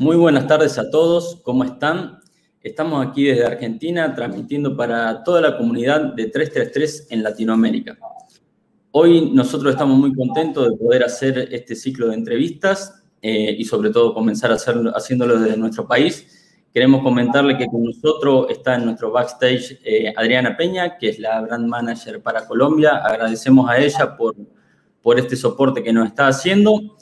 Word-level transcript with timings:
Muy 0.00 0.16
buenas 0.16 0.46
tardes 0.46 0.78
a 0.78 0.88
todos, 0.88 1.42
¿cómo 1.42 1.62
están? 1.62 2.20
Estamos 2.62 3.06
aquí 3.06 3.24
desde 3.24 3.44
Argentina 3.44 4.14
transmitiendo 4.14 4.74
para 4.74 5.22
toda 5.22 5.42
la 5.42 5.58
comunidad 5.58 6.14
de 6.14 6.28
333 6.28 7.08
en 7.10 7.22
Latinoamérica. 7.22 7.98
Hoy 8.92 9.30
nosotros 9.30 9.74
estamos 9.74 9.98
muy 9.98 10.14
contentos 10.14 10.70
de 10.70 10.76
poder 10.78 11.04
hacer 11.04 11.50
este 11.52 11.76
ciclo 11.76 12.08
de 12.08 12.14
entrevistas 12.14 13.02
eh, 13.20 13.54
y 13.58 13.62
sobre 13.66 13.90
todo 13.90 14.14
comenzar 14.14 14.50
a 14.50 14.54
hacerlo, 14.54 14.90
haciéndolo 14.96 15.38
desde 15.38 15.58
nuestro 15.58 15.86
país. 15.86 16.56
Queremos 16.72 17.02
comentarle 17.02 17.58
que 17.58 17.66
con 17.66 17.82
nosotros 17.82 18.46
está 18.48 18.76
en 18.76 18.86
nuestro 18.86 19.10
backstage 19.10 19.80
eh, 19.84 20.14
Adriana 20.16 20.56
Peña, 20.56 20.96
que 20.96 21.10
es 21.10 21.18
la 21.18 21.42
brand 21.42 21.68
manager 21.68 22.22
para 22.22 22.46
Colombia. 22.46 23.02
Agradecemos 23.04 23.68
a 23.68 23.76
ella 23.76 24.16
por, 24.16 24.34
por 25.02 25.18
este 25.18 25.36
soporte 25.36 25.82
que 25.82 25.92
nos 25.92 26.08
está 26.08 26.28
haciendo. 26.28 26.96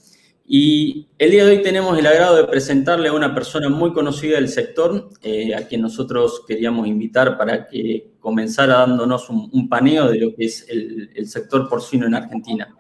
Y 0.51 1.09
el 1.19 1.31
día 1.31 1.45
de 1.45 1.51
hoy 1.51 1.63
tenemos 1.63 1.99
el 1.99 2.07
agrado 2.07 2.35
de 2.37 2.45
presentarle 2.45 3.11
a 3.11 3.13
una 3.13 3.35
persona 3.35 3.69
muy 3.69 3.93
conocida 3.93 4.37
del 4.37 4.49
sector, 4.49 5.11
eh, 5.23 5.55
a 5.55 5.69
quien 5.69 5.83
nosotros 5.83 6.43
queríamos 6.49 6.87
invitar 6.87 7.37
para 7.37 7.67
que 7.67 8.13
comenzara 8.19 8.79
dándonos 8.79 9.29
un, 9.29 9.69
paneo 9.69 10.09
de 10.09 10.19
lo 10.19 10.35
que 10.35 10.47
es 10.47 10.67
el, 10.71 11.11
el, 11.15 11.29
sector 11.29 11.69
porcino 11.69 12.07
en 12.07 12.15
Argentina. 12.15 12.75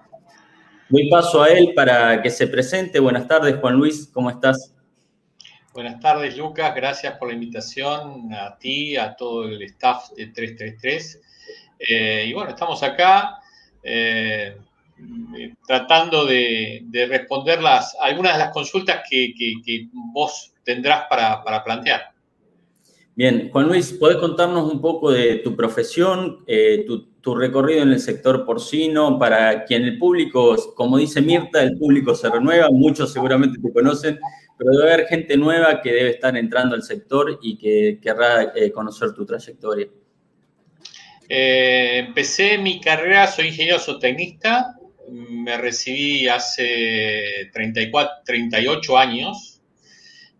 Doy 0.88 1.10
paso 1.10 1.42
a 1.42 1.50
él 1.50 1.74
para 1.76 2.22
que 2.22 2.30
se 2.30 2.46
presente. 2.46 3.00
Buenas 3.00 3.28
tardes, 3.28 3.56
Juan 3.60 3.74
Luis, 3.74 4.08
¿cómo 4.14 4.30
estás? 4.30 4.74
Buenas 5.74 6.00
tardes, 6.00 6.38
Lucas. 6.38 6.74
Gracias 6.74 7.18
por 7.18 7.28
la 7.28 7.34
invitación 7.34 8.32
a 8.32 8.56
ti, 8.56 8.96
a 8.96 9.14
todo 9.14 9.44
el 9.44 9.60
staff 9.64 10.08
de 10.16 10.28
333. 10.28 11.20
Eh, 11.80 12.24
y 12.28 12.32
bueno, 12.32 12.48
estamos 12.48 12.82
acá. 12.82 13.40
Eh, 13.82 14.56
tratando 15.66 16.26
de, 16.26 17.06
responder 17.08 17.62
las, 17.62 17.96
algunas 18.00 18.34
de 18.34 18.38
las 18.40 18.52
consultas 18.52 19.02
que, 19.08 19.88
vos 20.12 20.52
tendrás 20.64 21.04
para, 21.08 21.64
plantear. 21.64 22.12
Bien, 23.14 23.50
Juan 23.50 23.66
Luis, 23.66 23.92
¿podés 23.92 24.18
contarnos 24.18 24.72
un 24.72 24.80
poco 24.80 25.10
de 25.10 25.36
tu 25.36 25.56
profesión, 25.56 26.44
eh, 26.46 26.84
tu, 26.86 27.06
recorrido 27.34 27.82
en 27.82 27.90
el 27.90 28.00
sector 28.00 28.46
porcino, 28.46 29.18
para 29.18 29.66
quien 29.66 29.82
el 29.82 29.98
público, 29.98 30.56
como 30.74 30.96
dice 30.96 31.20
Mirta, 31.20 31.62
el 31.62 31.76
público 31.76 32.14
se 32.14 32.30
renueva, 32.30 32.70
muchos 32.70 33.12
seguramente 33.12 33.60
te 33.60 33.70
conocen, 33.70 34.18
pero 34.56 34.70
debe 34.70 34.94
haber 34.94 35.06
gente 35.08 35.36
nueva 35.36 35.82
que 35.82 35.92
debe 35.92 36.10
estar 36.12 36.34
entrando 36.38 36.74
al 36.74 36.82
sector 36.82 37.38
y 37.42 37.58
que 37.58 37.98
querrá 38.00 38.52
eh, 38.54 38.72
conocer 38.72 39.12
tu 39.12 39.26
trayectoria. 39.26 39.88
empecé 41.28 42.56
mi 42.56 42.80
carrera, 42.80 43.26
soy 43.26 43.48
ingeniero 43.48 43.78
zootecnista, 43.78 44.77
me 45.10 45.56
recibí 45.56 46.28
hace 46.28 47.50
34, 47.52 48.22
38 48.24 48.98
años 48.98 49.60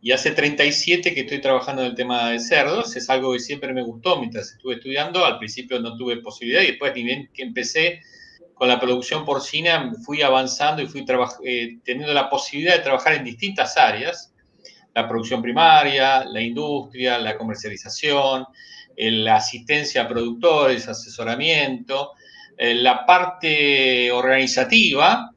y 0.01 0.13
hace 0.13 0.31
37 0.31 1.15
que 1.15 1.21
estoy 1.21 1.41
trabajando 1.41 1.83
en 1.83 1.89
el 1.89 1.95
tema 1.95 2.31
de 2.31 2.41
cerdos. 2.41 2.97
Es 2.97 3.11
algo 3.11 3.33
que 3.33 3.41
siempre 3.41 3.73
me 3.73 3.83
gustó 3.83 4.19
mientras 4.19 4.53
estuve 4.53 4.75
estudiando. 4.75 5.25
Al 5.25 5.39
principio 5.39 5.81
no 5.81 5.97
tuve 5.97 6.19
posibilidad 6.19 6.63
y 6.63 6.69
después 6.69 6.93
ni 6.95 7.03
bien 7.03 7.31
que 7.33 7.43
empecé 7.43 8.01
con 8.55 8.69
la 8.69 8.81
producción 8.81 9.25
porcina 9.25 9.93
fui 10.05 10.23
avanzando 10.23 10.83
y 10.83 10.87
fui 10.87 11.05
eh, 11.45 11.79
teniendo 11.85 12.13
la 12.13 12.29
posibilidad 12.29 12.77
de 12.77 12.83
trabajar 12.83 13.15
en 13.15 13.25
distintas 13.25 13.77
áreas. 13.77 14.33
La 14.95 15.09
producción 15.09 15.43
primaria, 15.43 16.25
la 16.25 16.41
industria, 16.41 17.19
la 17.19 17.37
comercialización, 17.37 18.47
la 18.97 19.37
asistencia 19.37 20.03
a 20.03 20.09
productores, 20.09 20.89
asesoramiento, 20.89 22.13
eh, 22.61 22.75
la 22.75 23.07
parte 23.07 24.11
organizativa, 24.11 25.31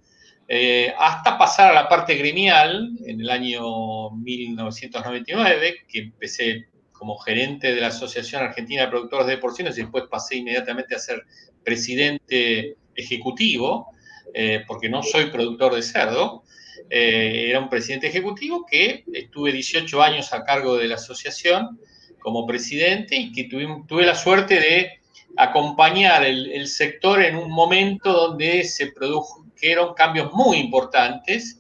eh, 0.47 0.91
hasta 0.97 1.37
pasar 1.37 1.69
a 1.69 1.83
la 1.83 1.87
parte 1.87 2.15
gremial 2.15 2.89
en 3.05 3.21
el 3.21 3.29
año 3.29 4.09
1999, 4.09 5.85
que 5.87 5.99
empecé 5.99 6.65
como 6.91 7.17
gerente 7.19 7.75
de 7.75 7.79
la 7.79 7.87
Asociación 7.87 8.41
Argentina 8.41 8.81
de 8.81 8.87
Productores 8.87 9.27
de 9.27 9.37
Porcinos 9.37 9.77
y 9.77 9.81
después 9.81 10.05
pasé 10.09 10.37
inmediatamente 10.37 10.95
a 10.95 10.99
ser 10.99 11.21
presidente 11.63 12.75
ejecutivo, 12.95 13.91
eh, 14.33 14.63
porque 14.67 14.89
no 14.89 15.03
soy 15.03 15.27
productor 15.27 15.75
de 15.75 15.83
cerdo. 15.83 16.43
era 16.89 17.59
un 17.59 17.69
presidente 17.69 18.07
ejecutivo 18.07 18.65
que 18.65 19.03
estuve 19.13 19.51
18 19.51 20.01
años 20.01 20.33
a 20.33 20.43
cargo 20.43 20.75
de 20.77 20.87
la 20.87 20.95
asociación 20.95 21.79
como 22.19 22.47
presidente 22.47 23.15
y 23.15 23.31
que 23.31 23.43
tuve 23.43 24.05
la 24.05 24.15
suerte 24.15 24.55
de 24.59 25.00
acompañar 25.37 26.23
el, 26.23 26.67
sector 26.67 27.21
en 27.21 27.35
un 27.35 27.51
momento 27.51 28.11
donde 28.11 28.63
se 28.63 28.91
produjeron 28.91 29.93
cambios 29.93 30.31
muy 30.33 30.57
importantes 30.57 31.59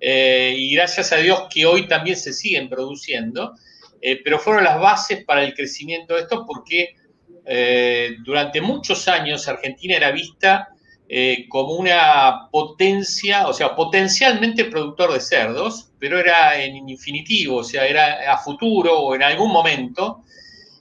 eh, 0.00 0.54
y 0.56 0.74
gracias 0.74 1.12
a 1.12 1.16
Dios 1.16 1.44
que 1.52 1.66
hoy 1.66 1.88
también 1.88 2.16
se 2.16 2.32
siguen 2.32 2.68
produciendo, 2.68 3.54
eh, 4.00 4.20
pero 4.22 4.38
fueron 4.38 4.64
las 4.64 4.80
bases 4.80 5.24
para 5.24 5.42
el 5.42 5.54
crecimiento 5.54 6.14
de 6.14 6.22
esto 6.22 6.44
porque 6.46 6.94
eh, 7.44 8.16
durante 8.24 8.60
muchos 8.60 9.08
años 9.08 9.48
Argentina 9.48 9.96
era 9.96 10.10
vista 10.10 10.68
como 11.48 11.72
una 11.72 12.50
potencia, 12.52 13.48
o 13.48 13.54
sea, 13.54 13.74
potencialmente 13.74 14.66
productor 14.66 15.14
de 15.14 15.20
cerdos, 15.20 15.90
pero 15.98 16.20
era 16.20 16.62
en 16.62 16.86
infinitivo, 16.86 17.56
o 17.56 17.64
sea, 17.64 17.86
era 17.86 18.30
a 18.30 18.36
futuro 18.36 18.94
o 19.00 19.14
en 19.14 19.22
algún 19.22 19.50
momento. 19.50 20.22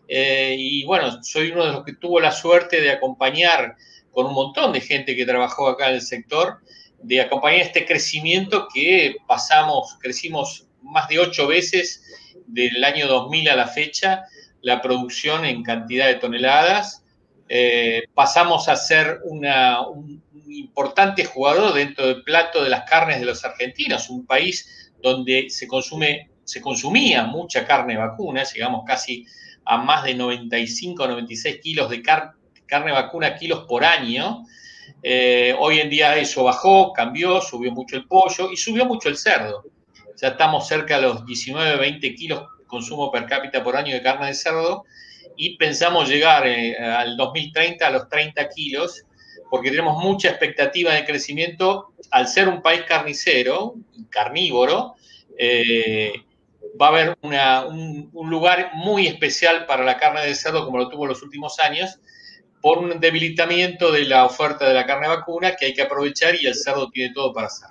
Eh, 0.08 0.56
y 0.58 0.86
bueno, 0.86 1.22
soy 1.24 1.52
uno 1.52 1.66
de 1.66 1.72
los 1.74 1.84
que 1.84 1.94
tuvo 1.94 2.20
la 2.20 2.32
suerte 2.32 2.82
de 2.82 2.92
acompañar 2.92 3.76
con 4.12 4.26
un 4.28 4.34
montón 4.34 4.74
de 4.74 4.82
gente 4.82 5.16
que 5.16 5.26
trabajó 5.26 5.68
acá 5.68 5.90
en 5.90 5.96
el 5.96 6.02
sector, 6.02 6.60
de 7.02 7.22
acompañar 7.22 7.62
este 7.62 7.86
crecimiento 7.86 8.68
que 8.74 9.18
pasamos, 9.28 9.98
crecimos 10.00 10.68
más 10.82 11.08
de 11.10 11.20
ocho 11.20 11.48
veces 11.48 12.04
del 12.48 12.84
año 12.84 13.08
2000 13.08 13.50
a 13.50 13.56
la 13.56 13.68
fecha, 13.68 14.24
la 14.62 14.82
producción 14.82 15.46
en 15.46 15.64
cantidad 15.64 16.08
de 16.08 16.16
toneladas. 16.16 17.04
Eh, 17.50 18.04
pasamos 18.14 18.68
a 18.68 18.76
ser 18.76 19.20
un 19.24 19.46
importante 20.48 21.26
jugador 21.26 21.74
dentro 21.74 22.08
del 22.08 22.24
plato 22.24 22.64
de 22.64 22.70
las 22.70 22.90
carnes 22.90 23.20
de 23.20 23.26
los 23.26 23.44
argentinos, 23.46 24.10
un 24.10 24.26
país 24.26 24.92
donde 25.02 25.50
se 25.50 25.68
consume, 25.68 26.30
se 26.44 26.62
consumía 26.62 27.24
mucha 27.24 27.66
carne 27.66 27.98
vacuna, 27.98 28.44
llegamos 28.44 28.84
casi 28.86 29.26
a 29.68 29.78
más 29.78 30.04
de 30.04 30.14
95 30.14 31.04
o 31.04 31.08
96 31.08 31.60
kilos 31.62 31.90
de 31.90 32.02
carne 32.02 32.92
vacuna 32.92 33.36
kilos 33.36 33.66
por 33.68 33.84
año. 33.84 34.44
Eh, 35.04 35.56
hoy 35.60 35.80
en 35.80 35.90
día 35.90 36.18
eso 36.18 36.44
bajó, 36.44 36.94
cambió, 36.94 37.42
subió 37.42 37.72
mucho 37.72 37.98
el 37.98 38.08
pollo 38.08 38.52
y 38.52 38.58
subió 38.58 38.86
mucho 38.86 39.10
el 39.10 39.18
cerdo. 39.18 39.66
Ya 40.20 40.30
estamos 40.30 40.68
cerca 40.68 40.96
de 40.96 41.04
los 41.04 41.26
19, 41.26 41.78
20 41.78 42.16
kilos 42.16 42.44
consumo 42.66 43.12
per 43.12 43.26
cápita 43.26 43.64
por 43.64 43.76
año 43.76 43.94
de 43.94 44.02
carne 44.02 44.28
de 44.28 44.34
cerdo 44.34 44.84
y 45.36 45.58
pensamos 45.58 46.10
llegar 46.10 46.46
eh, 46.48 46.78
al 46.78 47.16
2030 47.16 47.88
a 47.88 47.90
los 47.90 48.10
30 48.10 48.50
kilos 48.50 49.04
porque 49.50 49.70
tenemos 49.70 50.04
mucha 50.04 50.30
expectativa 50.30 50.94
de 50.94 51.06
crecimiento 51.06 51.94
al 52.12 52.28
ser 52.28 52.50
un 52.50 52.62
país 52.62 52.82
carnicero, 52.84 53.76
carnívoro, 54.10 54.96
eh, 55.38 56.14
va 56.80 56.88
a 56.88 56.90
haber 56.90 57.18
un, 57.22 58.30
lugar 58.30 58.72
muy 58.76 59.08
especial 59.08 59.66
para 59.66 59.84
la 59.84 59.98
carne 59.98 60.26
de 60.26 60.36
cerdo, 60.36 60.66
como 60.66 60.78
lo 60.78 60.90
tuvo 60.90 61.04
en 61.04 61.10
los 61.10 61.24
últimos 61.24 61.60
años, 61.60 62.00
por 62.62 62.80
un 62.80 63.00
debilitamiento 63.00 63.92
de 63.92 64.06
la 64.06 64.26
oferta 64.26 64.68
de 64.68 64.74
la 64.74 64.86
carne 64.86 65.08
vacuna 65.08 65.56
que 65.56 65.68
hay 65.68 65.74
que 65.74 65.82
aprovechar 65.82 66.36
y 66.36 66.48
el 66.48 66.56
cerdo 66.56 66.90
tiene 66.90 67.14
todo 67.14 67.34
para 67.34 67.48
hacer. 67.48 67.70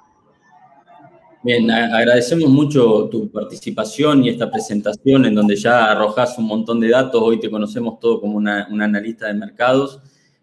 Bien, 1.43 1.71
agradecemos 1.71 2.51
mucho 2.51 3.09
tu 3.09 3.31
participación 3.31 4.25
y 4.25 4.31
esta 4.31 4.51
presentación 4.51 5.27
en 5.27 5.35
donde 5.35 5.55
ya 5.55 5.93
arrojas 5.93 6.37
un 6.39 6.47
montón 6.47 6.81
de 6.81 6.89
datos. 6.89 7.23
Hoy 7.23 7.39
te 7.39 7.49
conocemos 7.49 8.01
todo 8.01 8.21
como 8.21 8.37
una, 8.37 8.67
un 8.69 8.83
analista 8.83 9.29
de 9.29 9.35
mercados, 9.35 10.01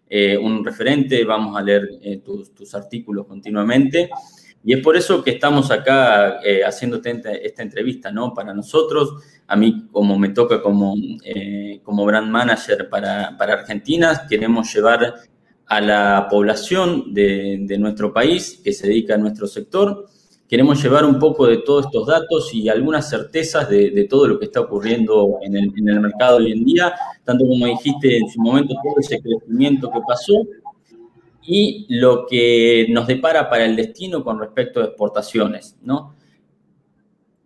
eh, 0.08 0.38
un 0.38 0.64
referente, 0.64 1.22
vamos 1.24 1.58
a 1.58 1.62
leer 1.62 1.90
eh, 2.00 2.22
tus, 2.24 2.54
tus 2.54 2.74
artículos 2.74 3.26
continuamente. 3.26 4.08
Y 4.66 4.72
es 4.72 4.82
por 4.82 4.96
eso 4.96 5.22
que 5.22 5.32
estamos 5.32 5.70
acá 5.70 6.40
eh, 6.42 6.64
haciendo 6.64 7.00
esta 7.04 7.62
entrevista, 7.62 8.10
¿no? 8.10 8.32
Para 8.32 8.54
nosotros, 8.54 9.22
a 9.46 9.56
mí 9.56 9.88
como 9.92 10.18
me 10.18 10.30
toca 10.30 10.62
como, 10.62 10.94
eh, 11.22 11.80
como 11.82 12.06
brand 12.06 12.30
manager 12.30 12.88
para, 12.88 13.36
para, 13.36 13.52
Argentina, 13.54 14.26
queremos 14.26 14.74
llevar 14.74 15.14
a 15.66 15.80
la 15.82 16.26
población 16.30 17.12
de, 17.12 17.58
de, 17.60 17.78
nuestro 17.78 18.12
país 18.12 18.60
que 18.64 18.72
se 18.72 18.86
dedica 18.86 19.14
a 19.14 19.18
nuestro 19.18 19.46
sector, 19.46 20.06
queremos 20.48 20.82
llevar 20.82 21.04
un 21.04 21.18
poco 21.18 21.46
de 21.46 21.58
todos 21.58 21.86
estos 21.86 22.06
datos 22.06 22.54
y 22.54 22.68
algunas 22.70 23.08
certezas 23.08 23.68
de, 23.68 23.90
de 23.90 24.04
todo 24.04 24.28
lo 24.28 24.38
que 24.38 24.46
está 24.46 24.60
ocurriendo 24.60 25.38
en 25.42 25.56
el, 25.56 25.72
en 25.76 25.88
el 25.88 26.00
mercado 26.00 26.38
hoy 26.38 26.52
en 26.52 26.64
día, 26.64 26.94
tanto 27.22 27.44
como 27.46 27.66
dijiste 27.66 28.16
en 28.16 28.28
su 28.30 28.40
momento, 28.40 28.74
todo 28.82 28.94
ese 28.98 29.20
crecimiento 29.20 29.90
que 29.90 30.00
pasó, 30.06 30.34
y 31.46 31.86
lo 31.88 32.26
que 32.26 32.86
nos 32.90 33.06
depara 33.06 33.48
para 33.48 33.64
el 33.64 33.76
destino 33.76 34.24
con 34.24 34.38
respecto 34.38 34.80
a 34.80 34.84
exportaciones, 34.84 35.76
¿no? 35.82 36.14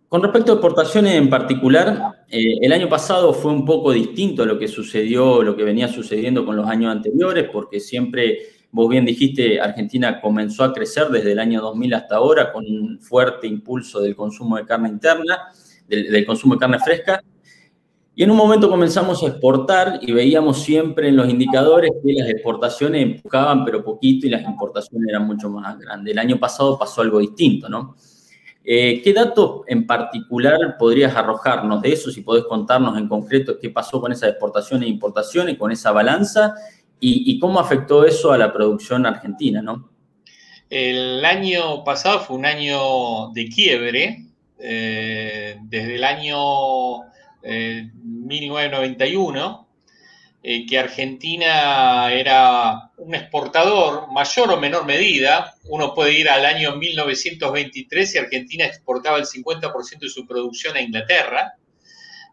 Con 0.09 0.23
respecto 0.23 0.51
a 0.51 0.55
exportaciones 0.55 1.13
en 1.13 1.29
particular, 1.29 2.23
eh, 2.27 2.57
el 2.61 2.73
año 2.73 2.89
pasado 2.89 3.31
fue 3.31 3.51
un 3.51 3.63
poco 3.63 3.91
distinto 3.91 4.41
a 4.41 4.45
lo 4.47 4.57
que 4.57 4.67
sucedió, 4.67 5.43
lo 5.43 5.55
que 5.55 5.63
venía 5.63 5.87
sucediendo 5.87 6.43
con 6.47 6.55
los 6.55 6.67
años 6.67 6.91
anteriores, 6.91 7.47
porque 7.53 7.79
siempre, 7.79 8.39
vos 8.71 8.89
bien 8.89 9.05
dijiste, 9.05 9.61
Argentina 9.61 10.19
comenzó 10.19 10.63
a 10.63 10.73
crecer 10.73 11.09
desde 11.09 11.33
el 11.33 11.39
año 11.39 11.61
2000 11.61 11.93
hasta 11.93 12.15
ahora 12.15 12.51
con 12.51 12.65
un 12.65 12.99
fuerte 12.99 13.45
impulso 13.45 14.01
del 14.01 14.15
consumo 14.15 14.57
de 14.57 14.65
carne 14.65 14.89
interna, 14.89 15.49
del, 15.87 16.25
consumo 16.25 16.55
de 16.55 16.59
carne 16.59 16.79
fresca. 16.79 17.23
Y 18.19 18.23
en 18.23 18.31
un 18.31 18.35
momento 18.35 18.69
comenzamos 18.69 19.23
a 19.23 19.27
exportar 19.27 19.97
y 20.01 20.11
veíamos 20.11 20.61
siempre 20.61 21.07
en 21.07 21.15
los 21.15 21.29
indicadores 21.29 21.89
que 22.03 22.11
las 22.11 22.27
exportaciones 22.27 23.01
empujaban 23.01 23.63
pero 23.63 23.81
poquito 23.81 24.27
y 24.27 24.29
las 24.29 24.43
importaciones 24.43 25.07
eran 25.07 25.25
mucho 25.25 25.49
más 25.49 25.79
grandes. 25.79 26.11
El 26.11 26.19
año 26.19 26.37
pasado 26.37 26.77
pasó 26.77 26.99
algo 26.99 27.19
distinto, 27.19 27.69
¿no? 27.69 27.95
Eh, 28.61 29.01
¿Qué 29.01 29.13
datos 29.13 29.61
en 29.67 29.87
particular 29.87 30.75
podrías 30.77 31.15
arrojarnos 31.15 31.81
de 31.81 31.93
eso? 31.93 32.11
Si 32.11 32.19
podés 32.19 32.43
contarnos 32.43 32.97
en 32.97 33.07
concreto 33.07 33.57
qué 33.57 33.69
pasó 33.69 34.01
con 34.01 34.11
esas 34.11 34.31
exportaciones 34.31 34.87
e 34.87 34.91
importaciones, 34.91 35.57
con 35.57 35.71
esa 35.71 35.93
balanza 35.93 36.55
y, 36.99 37.39
cómo 37.39 37.57
afectó 37.57 38.03
eso 38.03 38.33
a 38.33 38.37
la 38.37 38.51
producción 38.51 39.05
argentina, 39.05 39.61
¿no? 39.61 39.91
El 40.69 41.23
año 41.23 41.85
pasado 41.85 42.19
fue 42.19 42.35
un 42.35 42.45
año 42.45 43.29
de 43.29 43.47
quiebre. 43.47 44.25
Eh, 44.59 45.57
desde 45.69 45.95
el 45.95 46.03
año 46.03 47.07
1991 48.29 49.67
eh, 50.41 50.65
que 50.65 50.79
Argentina 50.79 52.13
era 52.13 52.91
un 52.97 53.13
exportador, 53.13 54.09
mayor 54.13 54.51
o 54.51 54.57
menor 54.57 54.85
medida. 54.85 55.55
Uno 55.65 55.93
puede 55.93 56.13
ir 56.13 56.29
al 56.29 56.45
año 56.45 56.77
1923 56.77 58.15
y 58.15 58.17
Argentina 58.17 58.65
exportaba 58.65 59.17
el 59.17 59.25
50% 59.25 59.99
de 59.99 60.09
su 60.09 60.25
producción 60.25 60.77
a 60.77 60.81
Inglaterra. 60.81 61.55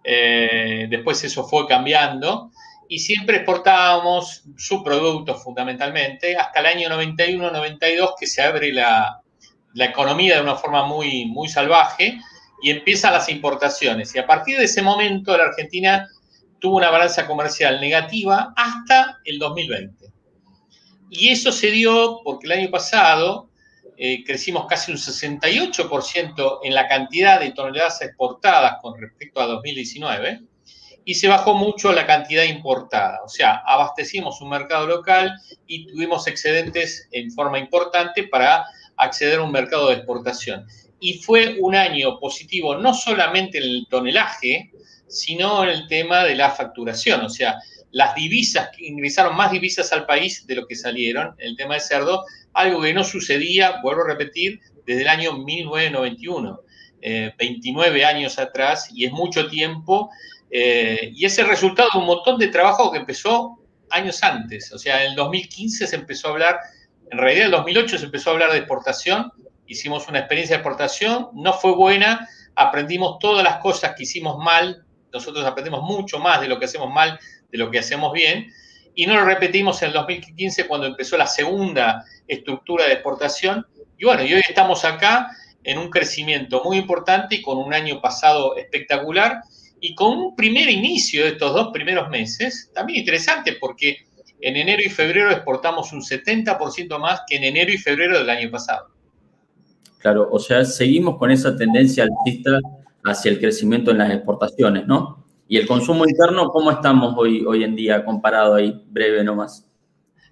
Eh, 0.05 0.87
después 0.89 1.25
eso 1.25 1.49
fue 1.49 1.67
cambiando 1.67 2.53
y 2.89 3.01
siempre 3.01 3.39
exportábamos 3.39 4.45
subproductos 4.57 5.43
fundamentalmente 5.43 6.37
hasta 6.37 6.61
el 6.61 6.67
año 6.67 6.89
91-92 6.91 8.15
que 8.17 8.29
se 8.29 8.41
abre 8.41 8.73
la, 8.73 9.21
la, 9.75 9.85
economía 9.85 10.37
de 10.37 10.43
una 10.43 10.55
forma 10.55 10.87
muy, 10.87 11.27
muy 11.27 11.49
salvaje 11.49 12.21
y 12.63 12.71
empiezan 12.71 13.13
las 13.13 13.29
importaciones. 13.29 14.15
Y 14.15 14.19
a 14.19 14.27
partir 14.27 14.59
de 14.59 14.65
ese 14.65 14.83
momento 14.83 15.37
la 15.37 15.45
Argentina 15.45 16.09
tuvo 16.59 16.77
una 16.77 16.91
balanza 16.91 17.27
comercial 17.27 17.81
negativa 17.81 18.53
hasta 18.57 19.19
el 19.25 19.39
2020. 19.39 20.07
Y 21.11 21.29
eso 21.29 21.53
se 21.53 21.71
dio 21.71 22.21
porque 22.25 22.47
el 22.47 22.53
año 22.53 22.71
pasado 22.71 23.51
eh, 23.97 24.25
crecimos 24.25 24.67
casi 24.67 24.93
un 24.93 24.99
68% 24.99 26.61
en 26.65 26.75
la 26.75 26.89
cantidad 26.89 27.41
de 27.41 27.53
toneladas 27.53 28.03
exportadas 28.03 28.77
con 28.83 29.01
respecto 29.01 29.41
a 29.41 29.47
2019 29.47 30.43
y 31.09 31.15
se 31.15 31.29
bajó 31.29 31.55
mucho 31.55 31.93
la 31.93 32.05
cantidad 32.05 32.43
importada. 32.43 33.21
O 33.25 33.29
sea, 33.29 33.63
abastecimos 33.65 34.41
un 34.41 34.51
mercado 34.51 34.87
local 34.87 35.33
y 35.67 35.87
tuvimos 35.87 36.27
excedentes 36.27 37.09
en 37.13 37.31
forma 37.31 37.59
importante 37.61 38.25
para 38.25 38.67
acceder 38.97 39.39
a 39.39 39.45
un 39.45 39.53
mercado 39.53 39.89
de 39.89 39.95
exportación. 39.95 40.67
Y 40.99 41.15
fue 41.19 41.59
un 41.61 41.75
año 41.75 42.19
positivo 42.19 42.77
no 42.77 42.95
solamente 42.95 43.59
en 43.59 43.65
el 43.65 43.87
tonelaje, 43.89 44.71
sino 45.09 45.65
en 45.65 45.71
el 45.71 45.89
tema 45.89 46.25
de 46.25 46.35
la 46.35 46.51
facturación, 46.51 47.23
o 47.23 47.29
sea, 47.29 47.57
las 47.93 48.15
divisas, 48.15 48.69
ingresaron 48.79 49.37
más 49.37 49.53
divisas 49.53 49.93
al 49.93 50.05
país 50.05 50.47
de 50.47 50.57
lo 50.57 50.67
que 50.67 50.75
salieron, 50.75 51.35
el 51.39 51.57
tema 51.57 51.75
de 51.75 51.81
cerdo, 51.81 52.25
algo 52.53 52.83
que 52.83 52.93
no 52.93 53.05
sucedía, 53.05 53.81
vuelvo 53.83 54.03
a 54.03 54.09
repetir, 54.09 54.61
desde 54.85 55.03
el 55.03 55.09
año 55.09 55.33
1991, 55.39 56.61
29 57.39 57.99
eh, 57.99 58.05
años 58.05 58.39
atrás, 58.39 58.91
y 58.93 59.05
es 59.05 59.13
mucho 59.13 59.49
tiempo, 59.49 60.11
eh, 60.51 61.13
y 61.15 61.25
es 61.25 61.39
el 61.39 61.47
resultado 61.47 61.89
de 61.93 62.01
un 62.01 62.07
montón 62.07 62.39
de 62.39 62.49
trabajo 62.49 62.93
que 62.93 62.99
empezó 62.99 63.59
años 63.91 64.23
antes, 64.23 64.73
o 64.73 64.79
sea, 64.79 65.03
en 65.05 65.11
el 65.11 65.17
2015 65.17 65.87
se 65.87 65.97
empezó 65.97 66.29
a 66.29 66.31
hablar, 66.33 66.61
en 67.11 67.19
realidad 67.19 67.47
en 67.47 67.55
el 67.55 67.59
2008 67.59 67.99
se 67.99 68.05
empezó 68.05 68.31
a 68.31 68.33
hablar 68.35 68.53
de 68.53 68.59
exportación, 68.59 69.33
hicimos 69.67 70.09
una 70.09 70.21
experiencia 70.21 70.57
de 70.57 70.63
exportación, 70.63 71.29
no 71.35 71.53
fue 71.53 71.73
buena, 71.75 72.29
aprendimos 72.55 73.19
todas 73.19 73.45
las 73.45 73.59
cosas 73.59 73.95
que 73.97 74.05
hicimos 74.05 74.39
mal 74.39 74.87
nosotros 75.17 75.45
aprendemos 75.45 75.83
mucho 75.83 76.19
más 76.19 76.41
de 76.41 76.49
lo 76.49 76.59
que 76.59 76.67
hacemos 76.67 76.93
mal, 76.93 77.19
de 77.51 77.59
lo 77.59 77.71
que 77.71 77.79
hacemos 77.79 78.13
bien, 78.13 78.53
y 78.95 79.07
no 79.07 79.15
lo 79.15 79.25
repetimos 79.25 79.81
en 79.83 79.89
el 79.89 79.95
2015 79.95 80.67
cuando 80.67 80.87
empezó 80.87 81.17
la 81.17 81.27
segunda 81.27 82.05
estructura 82.29 82.87
de 82.87 82.95
exportación. 82.95 83.67
Y 83.99 84.05
bueno, 84.05 84.25
y 84.25 84.35
hoy 84.35 84.43
estamos 84.47 84.85
acá 84.85 85.31
en 85.65 85.79
un 85.79 85.91
crecimiento 85.91 86.63
muy 86.65 86.79
importante 86.79 87.37
y 87.37 87.43
con 87.43 87.59
un 87.59 87.75
año 87.75 88.01
pasado 88.01 88.57
espectacular 88.57 89.41
y 89.81 89.95
con 89.95 90.17
un 90.17 90.37
primer 90.37 90.69
inicio 90.69 91.25
de 91.25 91.31
estos 91.31 91.53
dos 91.53 91.71
primeros 91.73 92.09
meses, 92.09 92.71
también 92.75 93.01
interesante 93.01 93.55
porque 93.55 93.99
en 94.41 94.57
enero 94.57 94.83
y 94.85 94.91
febrero 94.91 95.31
exportamos 95.31 95.93
un 95.93 96.03
70% 96.03 96.99
más 96.99 97.23
que 97.27 97.37
en 97.37 97.45
enero 97.45 97.73
y 97.73 97.79
febrero 97.79 98.19
del 98.19 98.31
año 98.31 98.51
pasado. 98.51 98.96
Claro, 100.07 100.29
o 100.31 100.39
sea, 100.39 100.65
seguimos 100.65 101.19
con 101.19 101.33
esa 101.33 101.57
tendencia 101.57 102.05
alcista 102.05 102.61
hacia 103.03 103.29
el 103.29 103.41
crecimiento 103.41 103.91
en 103.91 103.99
las 103.99 104.13
exportaciones, 104.13 104.87
¿no? 104.87 105.27
Y 105.49 105.57
el 105.57 105.67
consumo 105.67 106.07
interno, 106.07 106.49
¿cómo 106.51 106.71
estamos 106.71 107.17
hoy, 107.19 107.45
hoy 107.45 107.65
en 107.65 107.75
día 107.75 108.05
comparado 108.05 108.55
ahí, 108.55 108.85
breve 108.87 109.25
nomás? 109.25 109.67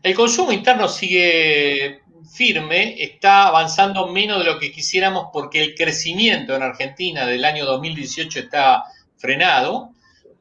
El 0.00 0.14
consumo 0.14 0.52
interno 0.52 0.86
sigue 0.86 2.02
firme, 2.32 3.02
está 3.02 3.48
avanzando 3.48 4.06
menos 4.06 4.38
de 4.38 4.44
lo 4.44 4.60
que 4.60 4.70
quisiéramos 4.70 5.30
porque 5.32 5.60
el 5.60 5.74
crecimiento 5.74 6.54
en 6.54 6.62
Argentina 6.62 7.26
del 7.26 7.44
año 7.44 7.64
2018 7.64 8.38
está 8.38 8.84
frenado. 9.16 9.90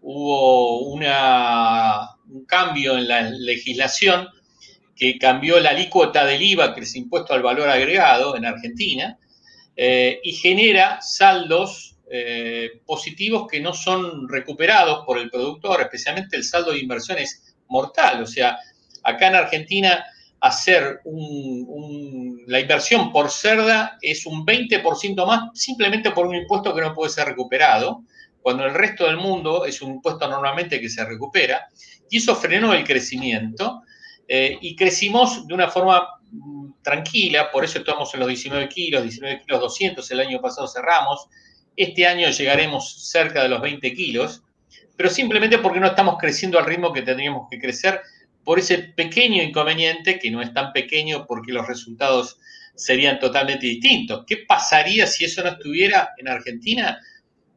Hubo 0.03 0.81
una, 0.91 2.17
un 2.29 2.45
cambio 2.45 2.99
en 2.99 3.07
la 3.07 3.23
legislación 3.23 4.27
que 4.95 5.17
cambió 5.17 5.59
la 5.59 5.71
alícuota 5.71 6.23
del 6.23 6.43
IVA, 6.43 6.75
que 6.75 6.81
es 6.81 6.95
impuesto 6.95 7.33
al 7.33 7.41
valor 7.41 7.67
agregado 7.67 8.37
en 8.37 8.45
Argentina, 8.45 9.17
eh, 9.75 10.19
y 10.23 10.33
genera 10.33 11.01
saldos 11.01 11.95
eh, 12.09 12.81
positivos 12.85 13.47
que 13.49 13.59
no 13.59 13.73
son 13.73 14.29
recuperados 14.29 15.05
por 15.05 15.17
el 15.17 15.29
productor, 15.29 15.81
especialmente 15.81 16.37
el 16.37 16.43
saldo 16.43 16.71
de 16.71 16.79
inversión 16.79 17.17
es 17.17 17.55
mortal. 17.67 18.21
O 18.21 18.27
sea, 18.27 18.57
acá 19.03 19.27
en 19.27 19.35
Argentina 19.35 20.05
hacer 20.39 21.01
la 22.47 22.59
inversión 22.59 23.11
por 23.13 23.31
cerda 23.31 23.97
es 24.01 24.25
un 24.25 24.45
20% 24.45 25.25
más 25.25 25.57
simplemente 25.57 26.11
por 26.11 26.27
un 26.27 26.35
impuesto 26.35 26.75
que 26.75 26.81
no 26.81 26.93
puede 26.93 27.11
ser 27.11 27.27
recuperado, 27.27 28.03
cuando 28.41 28.65
el 28.65 28.73
resto 28.73 29.05
del 29.05 29.15
mundo 29.15 29.65
es 29.65 29.81
un 29.81 29.91
impuesto 29.91 30.27
normalmente 30.27 30.81
que 30.81 30.89
se 30.89 31.05
recupera, 31.05 31.69
y 32.09 32.17
eso 32.17 32.35
frenó 32.35 32.73
el 32.73 32.83
crecimiento, 32.83 33.83
eh, 34.27 34.57
y 34.61 34.75
crecimos 34.75 35.47
de 35.47 35.53
una 35.53 35.69
forma 35.69 36.05
tranquila, 36.81 37.51
por 37.51 37.63
eso 37.63 37.79
estamos 37.79 38.13
en 38.13 38.19
los 38.19 38.29
19 38.29 38.69
kilos, 38.69 39.03
19 39.03 39.41
kilos 39.41 39.61
200, 39.61 40.11
el 40.11 40.19
año 40.19 40.41
pasado 40.41 40.67
cerramos, 40.67 41.27
este 41.75 42.05
año 42.05 42.29
llegaremos 42.29 43.09
cerca 43.09 43.43
de 43.43 43.49
los 43.49 43.61
20 43.61 43.93
kilos, 43.93 44.43
pero 44.95 45.09
simplemente 45.09 45.57
porque 45.57 45.79
no 45.79 45.87
estamos 45.87 46.17
creciendo 46.19 46.59
al 46.59 46.65
ritmo 46.65 46.93
que 46.93 47.01
tendríamos 47.01 47.47
que 47.49 47.59
crecer 47.59 48.01
por 48.43 48.59
ese 48.59 48.79
pequeño 48.79 49.41
inconveniente, 49.41 50.19
que 50.19 50.29
no 50.29 50.41
es 50.41 50.53
tan 50.53 50.73
pequeño 50.73 51.25
porque 51.25 51.53
los 51.53 51.67
resultados 51.67 52.37
serían 52.75 53.19
totalmente 53.19 53.65
distintos. 53.65 54.25
¿Qué 54.27 54.37
pasaría 54.47 55.07
si 55.07 55.25
eso 55.25 55.41
no 55.43 55.49
estuviera 55.49 56.09
en 56.17 56.27
Argentina? 56.27 56.99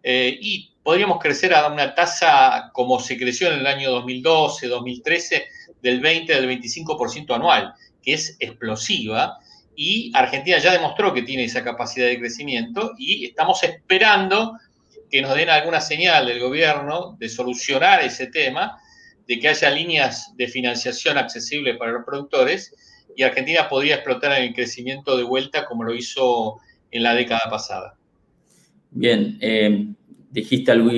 Eh, 0.02 0.38
y 0.40 0.72
podríamos 0.82 1.18
crecer 1.18 1.52
a 1.52 1.66
una 1.66 1.94
tasa 1.94 2.70
como 2.72 3.00
se 3.00 3.18
creció 3.18 3.48
en 3.48 3.60
el 3.60 3.66
año 3.66 3.90
2012, 3.90 4.68
2013, 4.68 5.46
del 5.82 6.00
20 6.00 6.34
al 6.34 6.48
25% 6.48 7.34
anual, 7.34 7.74
que 8.06 8.14
es 8.14 8.36
explosiva 8.38 9.38
y 9.74 10.10
Argentina 10.14 10.58
ya 10.58 10.72
demostró 10.72 11.12
que 11.12 11.22
tiene 11.22 11.44
esa 11.44 11.62
capacidad 11.62 12.06
de 12.06 12.18
crecimiento 12.18 12.92
y 12.96 13.26
estamos 13.26 13.62
esperando 13.62 14.58
que 15.10 15.20
nos 15.20 15.34
den 15.34 15.50
alguna 15.50 15.80
señal 15.80 16.26
del 16.26 16.40
gobierno 16.40 17.16
de 17.18 17.28
solucionar 17.28 18.02
ese 18.02 18.28
tema, 18.28 18.78
de 19.26 19.38
que 19.38 19.48
haya 19.48 19.70
líneas 19.70 20.32
de 20.36 20.48
financiación 20.48 21.18
accesibles 21.18 21.76
para 21.76 21.92
los 21.92 22.04
productores 22.04 22.74
y 23.16 23.22
Argentina 23.22 23.68
podría 23.68 23.96
explotar 23.96 24.32
en 24.38 24.44
el 24.44 24.54
crecimiento 24.54 25.16
de 25.16 25.24
vuelta 25.24 25.66
como 25.66 25.84
lo 25.84 25.94
hizo 25.94 26.60
en 26.90 27.02
la 27.02 27.14
década 27.14 27.50
pasada. 27.50 27.96
Bien, 28.90 29.36
eh, 29.40 29.88
dijiste 30.36 30.70
algo, 30.70 30.90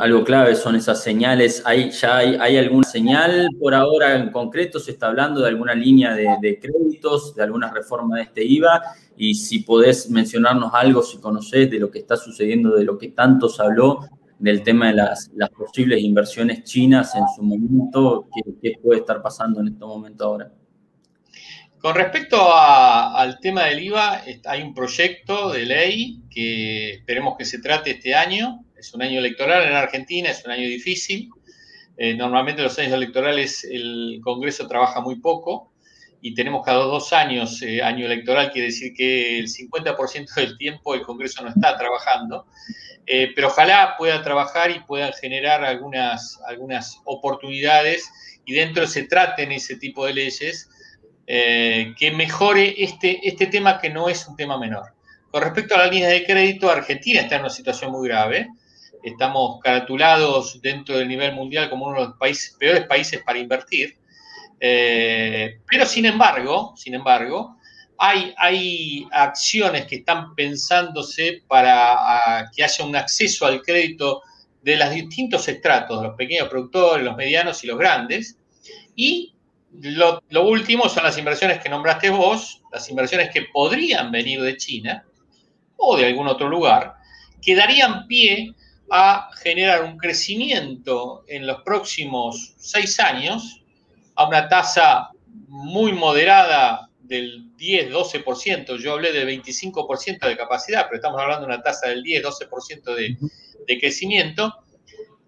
algo, 0.00 0.24
clave, 0.24 0.54
son 0.54 0.74
esas 0.74 1.02
señales. 1.02 1.62
¿Hay, 1.66 1.90
¿Ya 1.90 2.16
hay, 2.16 2.56
alguna 2.56 2.88
señal 2.88 3.46
por 3.60 3.74
ahora 3.74 4.16
en 4.16 4.30
concreto? 4.30 4.80
¿Se 4.80 4.92
está 4.92 5.08
hablando 5.08 5.42
de 5.42 5.48
alguna 5.48 5.74
línea 5.74 6.14
de, 6.14 6.58
créditos, 6.58 7.34
de 7.34 7.42
alguna 7.42 7.70
reforma 7.70 8.16
de 8.16 8.22
este 8.22 8.44
IVA? 8.44 8.80
Y 9.14 9.34
si 9.34 9.58
podés 9.58 10.08
mencionarnos 10.08 10.72
algo, 10.72 11.02
si 11.02 11.18
conocés 11.18 11.70
de 11.70 11.78
lo 11.78 11.90
que 11.90 11.98
está 11.98 12.16
sucediendo, 12.16 12.74
de 12.74 12.84
lo 12.84 12.96
que 12.96 13.08
tanto 13.08 13.50
se 13.50 13.62
habló, 13.62 14.06
del 14.38 14.62
tema 14.62 14.86
de 14.88 14.94
las, 14.94 15.30
posibles 15.54 16.00
inversiones 16.00 16.64
chinas 16.64 17.14
en 17.14 17.24
su 17.36 17.42
momento, 17.42 18.26
¿qué, 18.62 18.72
puede 18.82 19.00
estar 19.00 19.20
pasando 19.20 19.60
en 19.60 19.68
este 19.68 19.84
momento 19.84 20.24
ahora? 20.24 20.50
Con 21.78 21.94
respecto 21.94 22.38
al 22.54 23.38
tema 23.38 23.64
del 23.64 23.80
IVA, 23.80 24.22
hay 24.46 24.62
un 24.62 24.72
proyecto 24.72 25.52
de 25.52 25.66
ley 25.66 26.22
que 26.30 26.92
esperemos 26.94 27.36
que 27.36 27.44
se 27.44 27.60
trate 27.60 27.90
este 27.90 28.14
año, 28.14 28.64
es 28.78 28.94
un 28.94 29.02
año 29.02 29.18
electoral 29.18 29.68
en 29.68 29.74
Argentina, 29.74 30.30
es 30.30 30.44
un 30.44 30.52
año 30.52 30.68
difícil. 30.68 31.30
Eh, 31.96 32.14
normalmente 32.14 32.62
los 32.62 32.78
años 32.78 32.92
electorales 32.92 33.64
el 33.64 34.20
Congreso 34.22 34.68
trabaja 34.68 35.00
muy 35.00 35.16
poco 35.16 35.72
y 36.20 36.34
tenemos 36.34 36.64
cada 36.64 36.84
dos 36.84 37.12
años 37.12 37.62
eh, 37.62 37.82
año 37.82 38.06
electoral, 38.06 38.50
quiere 38.50 38.68
decir 38.68 38.92
que 38.94 39.38
el 39.38 39.48
50% 39.48 40.34
del 40.34 40.56
tiempo 40.56 40.94
el 40.94 41.02
Congreso 41.02 41.42
no 41.42 41.48
está 41.50 41.76
trabajando, 41.76 42.46
eh, 43.06 43.32
pero 43.34 43.48
ojalá 43.48 43.94
pueda 43.96 44.22
trabajar 44.22 44.70
y 44.70 44.80
puedan 44.80 45.12
generar 45.12 45.64
algunas, 45.64 46.40
algunas 46.46 47.00
oportunidades 47.04 48.08
y 48.44 48.54
dentro 48.54 48.86
se 48.86 49.04
traten 49.04 49.52
ese 49.52 49.76
tipo 49.76 50.06
de 50.06 50.14
leyes 50.14 50.68
eh, 51.26 51.94
que 51.98 52.10
mejore 52.10 52.82
este, 52.82 53.26
este 53.26 53.46
tema 53.46 53.78
que 53.78 53.90
no 53.90 54.08
es 54.08 54.26
un 54.26 54.36
tema 54.36 54.58
menor. 54.58 54.94
Con 55.30 55.42
respecto 55.42 55.74
a 55.74 55.78
la 55.78 55.86
línea 55.88 56.08
de 56.08 56.24
crédito, 56.24 56.70
Argentina 56.70 57.20
está 57.20 57.36
en 57.36 57.42
una 57.42 57.50
situación 57.50 57.92
muy 57.92 58.08
grave. 58.08 58.48
Estamos 59.08 59.60
caratulados 59.62 60.60
dentro 60.60 60.96
del 60.98 61.08
nivel 61.08 61.34
mundial 61.34 61.68
como 61.70 61.86
uno 61.86 62.00
de 62.00 62.06
los 62.08 62.16
países, 62.16 62.56
peores 62.58 62.86
países 62.86 63.22
para 63.22 63.38
invertir. 63.38 63.96
Eh, 64.60 65.60
pero 65.68 65.86
sin 65.86 66.06
embargo, 66.06 66.74
sin 66.76 66.94
embargo, 66.94 67.56
hay, 67.96 68.34
hay 68.36 69.06
acciones 69.10 69.86
que 69.86 69.96
están 69.96 70.34
pensándose 70.34 71.42
para 71.46 72.50
que 72.54 72.64
haya 72.64 72.84
un 72.84 72.96
acceso 72.96 73.46
al 73.46 73.62
crédito 73.62 74.22
de 74.62 74.76
los 74.76 74.90
distintos 74.90 75.48
estratos, 75.48 76.02
los 76.02 76.14
pequeños 76.14 76.48
productores, 76.48 77.04
los 77.04 77.16
medianos 77.16 77.62
y 77.64 77.66
los 77.66 77.78
grandes. 77.78 78.38
Y 78.94 79.34
lo, 79.72 80.20
último 80.46 80.88
son 80.88 81.04
las 81.04 81.18
inversiones 81.18 81.60
que 81.60 81.68
nombraste 81.68 82.10
vos, 82.10 82.62
las 82.72 82.88
inversiones 82.90 83.30
que 83.30 83.42
podrían 83.52 84.10
venir 84.10 84.42
de 84.42 84.56
China 84.56 85.04
o 85.76 85.96
de 85.96 86.06
algún 86.06 86.26
otro 86.26 86.48
lugar, 86.48 86.94
que 87.40 87.54
darían 87.54 88.06
pie 88.06 88.54
generar 89.42 89.84
un 89.84 89.98
crecimiento 89.98 91.24
en 91.28 91.46
los 91.46 91.62
próximos 91.62 92.54
seis 92.56 92.98
años 93.00 93.62
a 94.14 94.26
una 94.26 94.48
tasa 94.48 95.10
muy 95.48 95.92
moderada 95.92 96.88
del 97.00 97.54
10-12%, 97.56 98.76
yo 98.78 98.92
hablé 98.92 99.12
del 99.12 99.28
25% 99.28 100.26
de 100.26 100.36
capacidad, 100.36 100.84
pero 100.84 100.96
estamos 100.96 101.20
hablando 101.20 101.46
de 101.46 101.54
una 101.54 101.62
tasa 101.62 101.88
del 101.88 102.02
10-12% 102.02 102.94
de, 102.94 103.16
de, 103.66 103.80
crecimiento, 103.80 104.54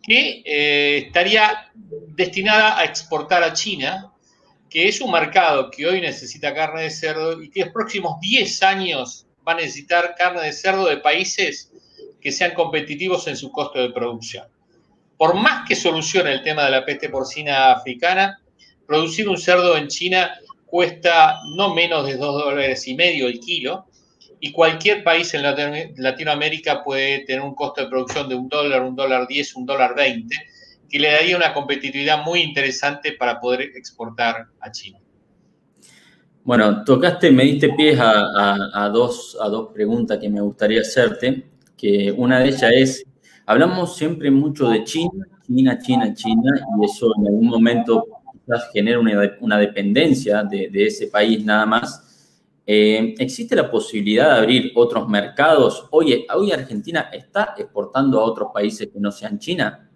que 0.02 0.42
eh, 0.44 1.04
estaría 1.06 1.70
destinada 1.74 2.78
a 2.78 2.84
exportar 2.84 3.42
a 3.42 3.52
China, 3.52 4.12
que 4.68 4.88
es 4.88 5.00
un 5.00 5.10
mercado 5.10 5.70
que 5.70 5.86
hoy 5.86 6.00
necesita 6.00 6.54
carne 6.54 6.82
de 6.82 6.90
cerdo 6.90 7.42
y 7.42 7.50
que 7.50 7.60
en 7.60 7.66
los 7.66 7.74
próximos 7.74 8.20
10 8.20 8.62
años 8.62 9.26
va 9.46 9.52
a 9.52 9.56
necesitar 9.56 10.14
carne 10.16 10.42
de 10.42 10.52
cerdo 10.52 10.86
de 10.86 10.98
países 10.98 11.69
que 12.20 12.32
sean 12.32 12.54
competitivos 12.54 13.26
en 13.26 13.36
su 13.36 13.50
costo 13.50 13.80
de 13.80 13.90
producción. 13.90 14.46
Por 15.16 15.34
más 15.34 15.66
que 15.66 15.74
solucione 15.74 16.32
el 16.32 16.42
tema 16.42 16.64
de 16.64 16.70
la 16.70 16.84
peste 16.84 17.08
porcina 17.08 17.72
africana, 17.72 18.40
producir 18.86 19.28
un 19.28 19.38
cerdo 19.38 19.76
en 19.76 19.88
China 19.88 20.32
cuesta 20.66 21.40
no 21.56 21.74
menos 21.74 22.06
de 22.06 22.16
2 22.16 22.44
dólares 22.44 22.86
y 22.86 22.94
medio 22.94 23.26
el 23.26 23.40
kilo 23.40 23.86
y 24.40 24.52
cualquier 24.52 25.04
país 25.04 25.34
en 25.34 25.42
Latinoamérica 25.96 26.82
puede 26.82 27.24
tener 27.24 27.42
un 27.42 27.54
costo 27.54 27.82
de 27.82 27.88
producción 27.88 28.28
de 28.28 28.34
un 28.34 28.48
dólar, 28.48 28.82
un 28.82 28.96
dólar 28.96 29.26
10, 29.26 29.56
un 29.56 29.66
dólar 29.66 29.94
20, 29.94 30.34
que 30.88 30.98
le 30.98 31.12
daría 31.12 31.36
una 31.36 31.52
competitividad 31.52 32.24
muy 32.24 32.40
interesante 32.40 33.12
para 33.12 33.38
poder 33.38 33.60
exportar 33.76 34.46
a 34.60 34.70
China. 34.70 34.98
Bueno, 36.42 36.82
tocaste, 36.84 37.30
me 37.30 37.44
diste 37.44 37.68
pies 37.74 37.98
a, 38.00 38.90
dos, 38.92 39.36
a 39.40 39.48
dos 39.48 39.72
preguntas 39.74 40.18
que 40.18 40.30
me 40.30 40.40
gustaría 40.40 40.80
hacerte, 40.80 41.44
que 41.80 42.12
una 42.12 42.40
de 42.40 42.48
ellas 42.48 42.72
es, 42.74 43.06
hablamos 43.46 43.96
siempre 43.96 44.30
mucho 44.30 44.68
de 44.68 44.84
China, 44.84 45.26
China, 45.46 45.78
China, 45.78 46.14
China, 46.14 46.52
y 46.78 46.84
eso 46.84 47.06
en 47.18 47.26
algún 47.28 47.48
momento 47.48 48.06
quizás 48.32 48.70
genera 48.72 49.00
una, 49.40 49.58
dependencia 49.58 50.42
de, 50.44 50.70
ese 50.74 51.06
país 51.06 51.44
nada 51.44 51.64
más. 51.64 52.06
Eh, 52.66 53.14
¿Existe 53.18 53.56
la 53.56 53.70
posibilidad 53.70 54.34
de 54.34 54.38
abrir 54.40 54.72
otros 54.74 55.08
mercados? 55.08 55.86
Oye, 55.90 56.26
¿hoy 56.34 56.52
Argentina 56.52 57.08
está 57.12 57.54
exportando 57.56 58.20
a 58.20 58.24
otros 58.24 58.50
países 58.52 58.88
que 58.92 59.00
no 59.00 59.10
sean 59.10 59.38
China? 59.38 59.90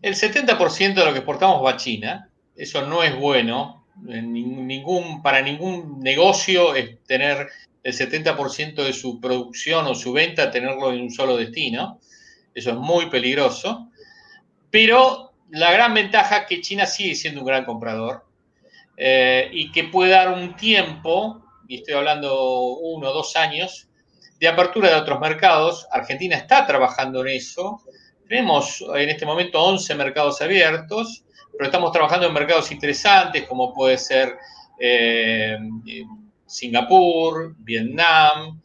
El 0.00 0.14
70% 0.14 0.94
de 0.94 1.04
lo 1.04 1.12
que 1.12 1.18
exportamos 1.18 1.62
va 1.62 1.72
a 1.72 1.76
China. 1.76 2.30
Eso 2.54 2.86
no 2.86 3.02
es 3.02 3.18
bueno 3.18 3.80
ningún, 4.02 5.22
para 5.22 5.42
ningún 5.42 6.00
negocio 6.00 6.74
es 6.74 7.02
tener 7.04 7.48
el 7.82 7.92
70% 7.92 8.84
de 8.84 8.92
su 8.92 9.20
producción 9.20 9.86
o 9.86 9.94
su 9.94 10.12
venta, 10.12 10.50
tenerlo 10.50 10.92
en 10.92 11.02
un 11.02 11.10
solo 11.10 11.36
destino. 11.36 11.98
Eso 12.54 12.70
es 12.70 12.76
muy 12.76 13.10
peligroso. 13.10 13.88
Pero 14.70 15.32
la 15.50 15.72
gran 15.72 15.94
ventaja 15.94 16.38
es 16.38 16.46
que 16.46 16.60
China 16.60 16.86
sigue 16.86 17.14
siendo 17.14 17.40
un 17.40 17.46
gran 17.46 17.64
comprador 17.64 18.24
eh, 18.96 19.48
y 19.52 19.72
que 19.72 19.84
puede 19.84 20.10
dar 20.10 20.32
un 20.32 20.56
tiempo, 20.56 21.42
y 21.68 21.76
estoy 21.76 21.94
hablando 21.94 22.74
uno 22.74 23.08
o 23.08 23.12
dos 23.12 23.36
años, 23.36 23.88
de 24.38 24.48
apertura 24.48 24.90
de 24.90 24.96
otros 24.96 25.20
mercados. 25.20 25.86
Argentina 25.90 26.36
está 26.36 26.66
trabajando 26.66 27.20
en 27.22 27.28
eso. 27.28 27.82
Tenemos 28.28 28.84
en 28.94 29.08
este 29.08 29.26
momento 29.26 29.62
11 29.62 29.94
mercados 29.94 30.40
abiertos 30.40 31.24
pero 31.52 31.66
estamos 31.66 31.92
trabajando 31.92 32.26
en 32.26 32.32
mercados 32.32 32.70
interesantes 32.72 33.46
como 33.46 33.74
puede 33.74 33.98
ser 33.98 34.38
eh, 34.78 35.58
Singapur, 36.50 37.54
Vietnam. 37.58 38.60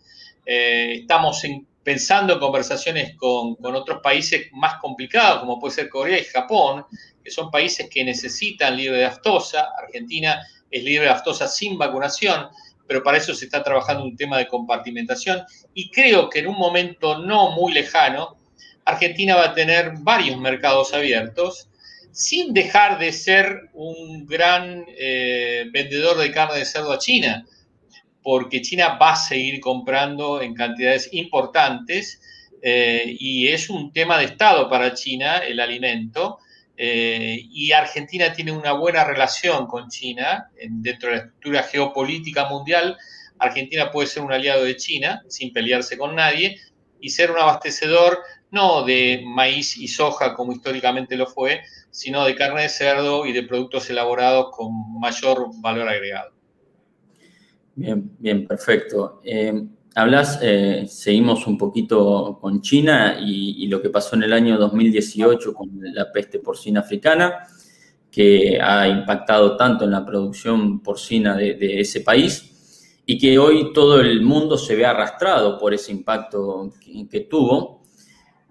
Eh, 0.45 0.99
estamos 1.01 1.41
pensando 1.83 2.33
en 2.33 2.39
conversaciones 2.39 3.15
con, 3.15 3.55
otros 3.61 4.01
países 4.01 4.47
más 4.53 4.79
complicados, 4.79 5.39
como 5.39 5.59
puede 5.59 5.75
ser 5.75 5.89
Corea 5.89 6.19
y 6.19 6.23
Japón, 6.23 6.85
que 7.23 7.29
son 7.29 7.51
países 7.51 7.87
que 7.89 8.03
necesitan 8.03 8.75
libre 8.75 8.97
de 8.97 9.05
aftosa. 9.05 9.69
Argentina 9.77 10.41
es 10.71 10.83
libre 10.83 11.05
de 11.05 11.11
aftosa 11.11 11.47
sin 11.47 11.77
vacunación, 11.77 12.47
pero 12.87 13.03
para 13.03 13.17
eso 13.17 13.33
se 13.35 13.45
está 13.45 13.63
trabajando 13.63 14.03
un 14.03 14.17
tema 14.17 14.37
de 14.39 14.47
compartimentación. 14.47 15.43
Y 15.73 15.91
creo 15.91 16.29
que 16.29 16.39
en 16.39 16.47
un 16.47 16.57
momento 16.57 17.19
no 17.19 17.51
muy 17.51 17.73
lejano, 17.73 18.37
Argentina 18.83 19.35
va 19.35 19.45
a 19.45 19.53
tener 19.53 19.93
varios 19.99 20.37
mercados 20.39 20.93
abiertos 20.93 21.69
sin 22.11 22.53
dejar 22.53 22.97
de 22.97 23.11
ser 23.11 23.69
un 23.73 24.25
gran 24.25 24.85
eh, 24.97 25.65
vendedor 25.71 26.17
de 26.17 26.31
carne 26.31 26.59
de 26.59 26.65
cerdo 26.65 26.93
a 26.93 26.97
China, 26.97 27.45
porque 28.25 28.63
China 28.63 28.97
va 28.99 29.11
a 29.11 29.15
seguir 29.15 29.59
comprando 29.59 30.41
en 30.41 30.55
cantidades 30.55 31.09
importantes 31.11 32.19
eh, 32.59 33.15
y 33.19 33.49
es 33.49 33.69
un 33.69 33.93
tema 33.93 34.17
de 34.17 34.25
Estado 34.25 34.67
para 34.67 34.95
China 34.95 35.37
el 35.37 35.59
alimento. 35.59 36.39
Eh, 36.75 37.39
y 37.51 37.71
Argentina 37.71 38.33
tiene 38.33 38.51
una 38.51 38.73
buena 38.73 39.03
relación 39.03 39.67
con 39.67 39.89
China 39.89 40.49
dentro 40.59 41.09
de 41.09 41.17
la 41.17 41.21
estructura 41.21 41.61
geopolítica 41.61 42.49
mundial. 42.49 42.97
Argentina 43.37 43.91
puede 43.91 44.07
ser 44.07 44.23
un 44.23 44.33
aliado 44.33 44.63
de 44.63 44.75
China 44.75 45.21
sin 45.27 45.53
pelearse 45.53 45.95
con 45.95 46.15
nadie 46.15 46.59
y 46.99 47.09
ser 47.11 47.29
un 47.29 47.37
abastecedor 47.37 48.17
no 48.49 48.81
de 48.85 49.21
maíz 49.23 49.77
y 49.77 49.87
soja 49.87 50.33
como 50.33 50.51
históricamente 50.51 51.15
lo 51.15 51.27
fue, 51.27 51.61
sino 51.91 52.25
de 52.25 52.33
carne 52.33 52.63
de 52.63 52.69
cerdo 52.69 53.27
y 53.27 53.33
de 53.33 53.43
productos 53.43 53.87
elaborados 53.91 54.47
con 54.49 54.99
mayor 54.99 55.49
valor 55.61 55.87
agregado. 55.87 56.34
Bien, 57.75 58.09
bien, 58.19 58.47
perfecto. 58.47 59.19
Eh, 59.23 59.67
hablas, 59.95 60.39
eh, 60.41 60.85
seguimos 60.87 61.45
un 61.45 61.57
poquito 61.57 62.37
con 62.39 62.61
China 62.61 63.17
y, 63.19 63.67
lo 63.67 63.81
que 63.81 63.89
pasó 63.89 64.15
en 64.15 64.23
el 64.23 64.33
año 64.33 64.57
2018 64.57 65.53
con 65.53 65.69
la 65.93 66.09
peste 66.11 66.39
porcina 66.39 66.79
africana, 66.79 67.47
que 68.09 68.57
ha 68.61 68.87
impactado 68.87 69.57
tanto 69.57 69.83
en 69.83 69.91
la 69.91 70.05
producción 70.05 70.81
porcina 70.81 71.35
de, 71.35 71.81
ese 71.81 71.99
país 72.01 73.01
y 73.05 73.17
que 73.17 73.37
hoy 73.37 73.73
todo 73.73 73.99
el 73.99 74.21
mundo 74.21 74.57
se 74.57 74.75
ve 74.75 74.85
arrastrado 74.85 75.57
por 75.57 75.73
ese 75.73 75.91
impacto 75.91 76.73
que 77.11 77.21
tuvo. 77.21 77.83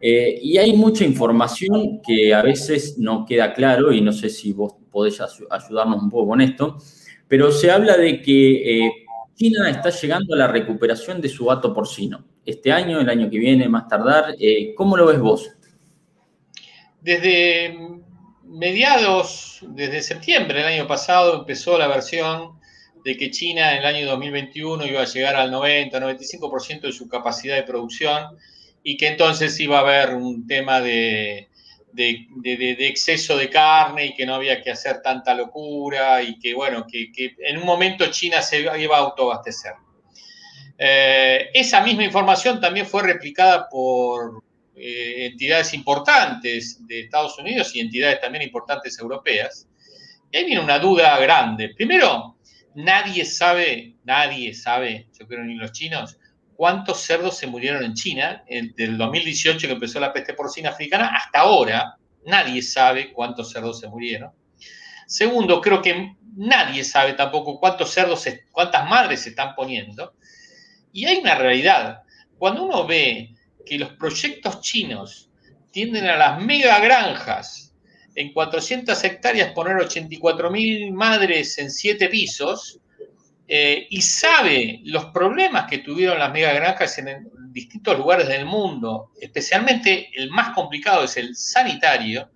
Eh, 0.00 0.38
y 0.42 0.58
hay 0.58 0.74
mucha 0.74 1.04
información 1.04 2.02
que 2.06 2.34
a 2.34 2.42
veces 2.42 2.98
no 2.98 3.24
queda 3.24 3.54
claro 3.54 3.90
y 3.90 4.02
no 4.02 4.12
sé 4.12 4.28
si 4.28 4.52
vos 4.52 4.74
podés 4.90 5.18
ayudarnos 5.50 6.02
un 6.02 6.10
poco 6.10 6.28
con 6.28 6.42
esto, 6.42 6.76
pero 7.26 7.50
se 7.50 7.70
habla 7.70 7.96
de 7.96 8.20
que 8.20 8.84
eh, 8.84 9.03
China 9.36 9.68
está 9.68 9.90
llegando 9.90 10.34
a 10.34 10.38
la 10.38 10.46
recuperación 10.46 11.20
de 11.20 11.28
su 11.28 11.46
gato 11.46 11.74
porcino. 11.74 12.24
Este 12.46 12.72
año, 12.72 13.00
el 13.00 13.08
año 13.08 13.28
que 13.30 13.38
viene, 13.38 13.68
más 13.68 13.88
tardar, 13.88 14.34
eh, 14.38 14.74
¿cómo 14.76 14.96
lo 14.96 15.06
ves 15.06 15.18
vos? 15.18 15.50
Desde 17.00 17.76
mediados, 18.44 19.60
desde 19.68 20.02
septiembre 20.02 20.58
del 20.58 20.68
año 20.68 20.86
pasado, 20.86 21.40
empezó 21.40 21.76
la 21.78 21.88
versión 21.88 22.58
de 23.04 23.16
que 23.16 23.30
China 23.30 23.72
en 23.72 23.78
el 23.78 23.84
año 23.84 24.06
2021 24.06 24.86
iba 24.86 25.02
a 25.02 25.06
llegar 25.06 25.36
al 25.36 25.52
90-95% 25.52 26.82
de 26.82 26.92
su 26.92 27.08
capacidad 27.08 27.56
de 27.56 27.64
producción 27.64 28.36
y 28.82 28.96
que 28.96 29.08
entonces 29.08 29.58
iba 29.60 29.78
a 29.78 29.80
haber 29.80 30.14
un 30.14 30.46
tema 30.46 30.80
de, 30.80 31.48
exceso 31.96 33.36
de 33.36 33.50
carne 33.50 34.06
y 34.06 34.14
que 34.14 34.26
no 34.26 34.34
había 34.34 34.62
que 34.62 34.70
hacer 34.70 35.00
tanta 35.02 35.34
locura 35.34 36.22
y 36.22 36.38
que, 36.38 36.54
bueno, 36.54 36.86
que, 36.86 37.10
en 37.38 37.58
un 37.58 37.64
momento 37.64 38.06
China 38.10 38.42
se 38.42 38.60
iba 38.60 38.96
a 38.96 39.00
autoabastecer. 39.00 39.72
Eh, 40.76 41.50
esa 41.54 41.82
misma 41.82 42.04
información 42.04 42.60
también 42.60 42.86
fue 42.86 43.02
replicada 43.02 43.68
por 43.68 44.42
eh, 44.76 45.26
entidades 45.26 45.72
importantes 45.72 46.84
de 46.86 47.00
Estados 47.02 47.38
Unidos 47.38 47.74
y 47.74 47.80
entidades 47.80 48.20
también 48.20 48.42
importantes 48.42 48.98
europeas. 48.98 49.68
Y 50.32 50.36
ahí 50.36 50.44
viene 50.46 50.60
una 50.60 50.80
duda 50.80 51.16
grande. 51.20 51.70
Primero, 51.76 52.36
nadie 52.74 53.24
sabe, 53.24 53.94
nadie 54.02 54.52
sabe, 54.52 55.06
yo 55.18 55.26
creo 55.28 55.44
ni 55.44 55.54
los 55.54 55.70
chinos, 55.72 56.18
cuántos 56.56 57.00
cerdos 57.00 57.36
se 57.36 57.46
murieron 57.46 57.84
en 57.84 57.94
China, 57.94 58.44
desde 58.48 58.84
el 58.84 58.98
2018 58.98 59.66
que 59.66 59.72
empezó 59.72 60.00
la 60.00 60.12
peste 60.12 60.34
porcina 60.34 60.70
africana, 60.70 61.08
hasta 61.14 61.40
ahora 61.40 61.96
nadie 62.26 62.62
sabe 62.62 63.12
cuántos 63.12 63.50
cerdos 63.50 63.80
se 63.80 63.88
murieron. 63.88 64.32
Segundo, 65.06 65.60
creo 65.60 65.82
que 65.82 66.16
nadie 66.36 66.84
sabe 66.84 67.12
tampoco 67.14 67.58
cuántos 67.58 67.90
cerdos, 67.90 68.24
cuántas 68.50 68.88
madres 68.88 69.20
se 69.22 69.30
están 69.30 69.54
poniendo. 69.54 70.14
Y 70.92 71.06
hay 71.06 71.18
una 71.18 71.34
realidad. 71.34 72.02
Cuando 72.38 72.64
uno 72.64 72.86
ve 72.86 73.34
que 73.66 73.78
los 73.78 73.92
proyectos 73.92 74.60
chinos 74.60 75.30
tienden 75.70 76.06
a 76.06 76.16
las 76.16 76.40
mega 76.40 76.78
granjas, 76.80 77.74
en 78.14 78.32
400 78.32 79.02
hectáreas 79.02 79.52
poner 79.52 79.76
84 79.76 80.50
mil 80.50 80.92
madres 80.92 81.58
en 81.58 81.70
7 81.70 82.08
pisos, 82.08 82.80
eh, 83.46 83.86
y 83.90 84.00
sabe 84.00 84.80
los 84.84 85.06
problemas 85.06 85.68
que 85.68 85.78
tuvieron 85.78 86.18
las 86.18 86.32
megagranjas 86.32 86.96
en 86.98 87.28
distintos 87.52 87.98
lugares 87.98 88.26
del 88.26 88.46
mundo, 88.46 89.10
especialmente 89.20 90.10
el 90.14 90.30
más 90.30 90.54
complicado 90.54 91.04
es 91.04 91.16
el 91.16 91.36
sanitario, 91.36 92.30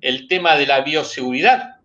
el 0.00 0.26
tema 0.26 0.56
de 0.56 0.66
la 0.66 0.80
bioseguridad, 0.80 1.76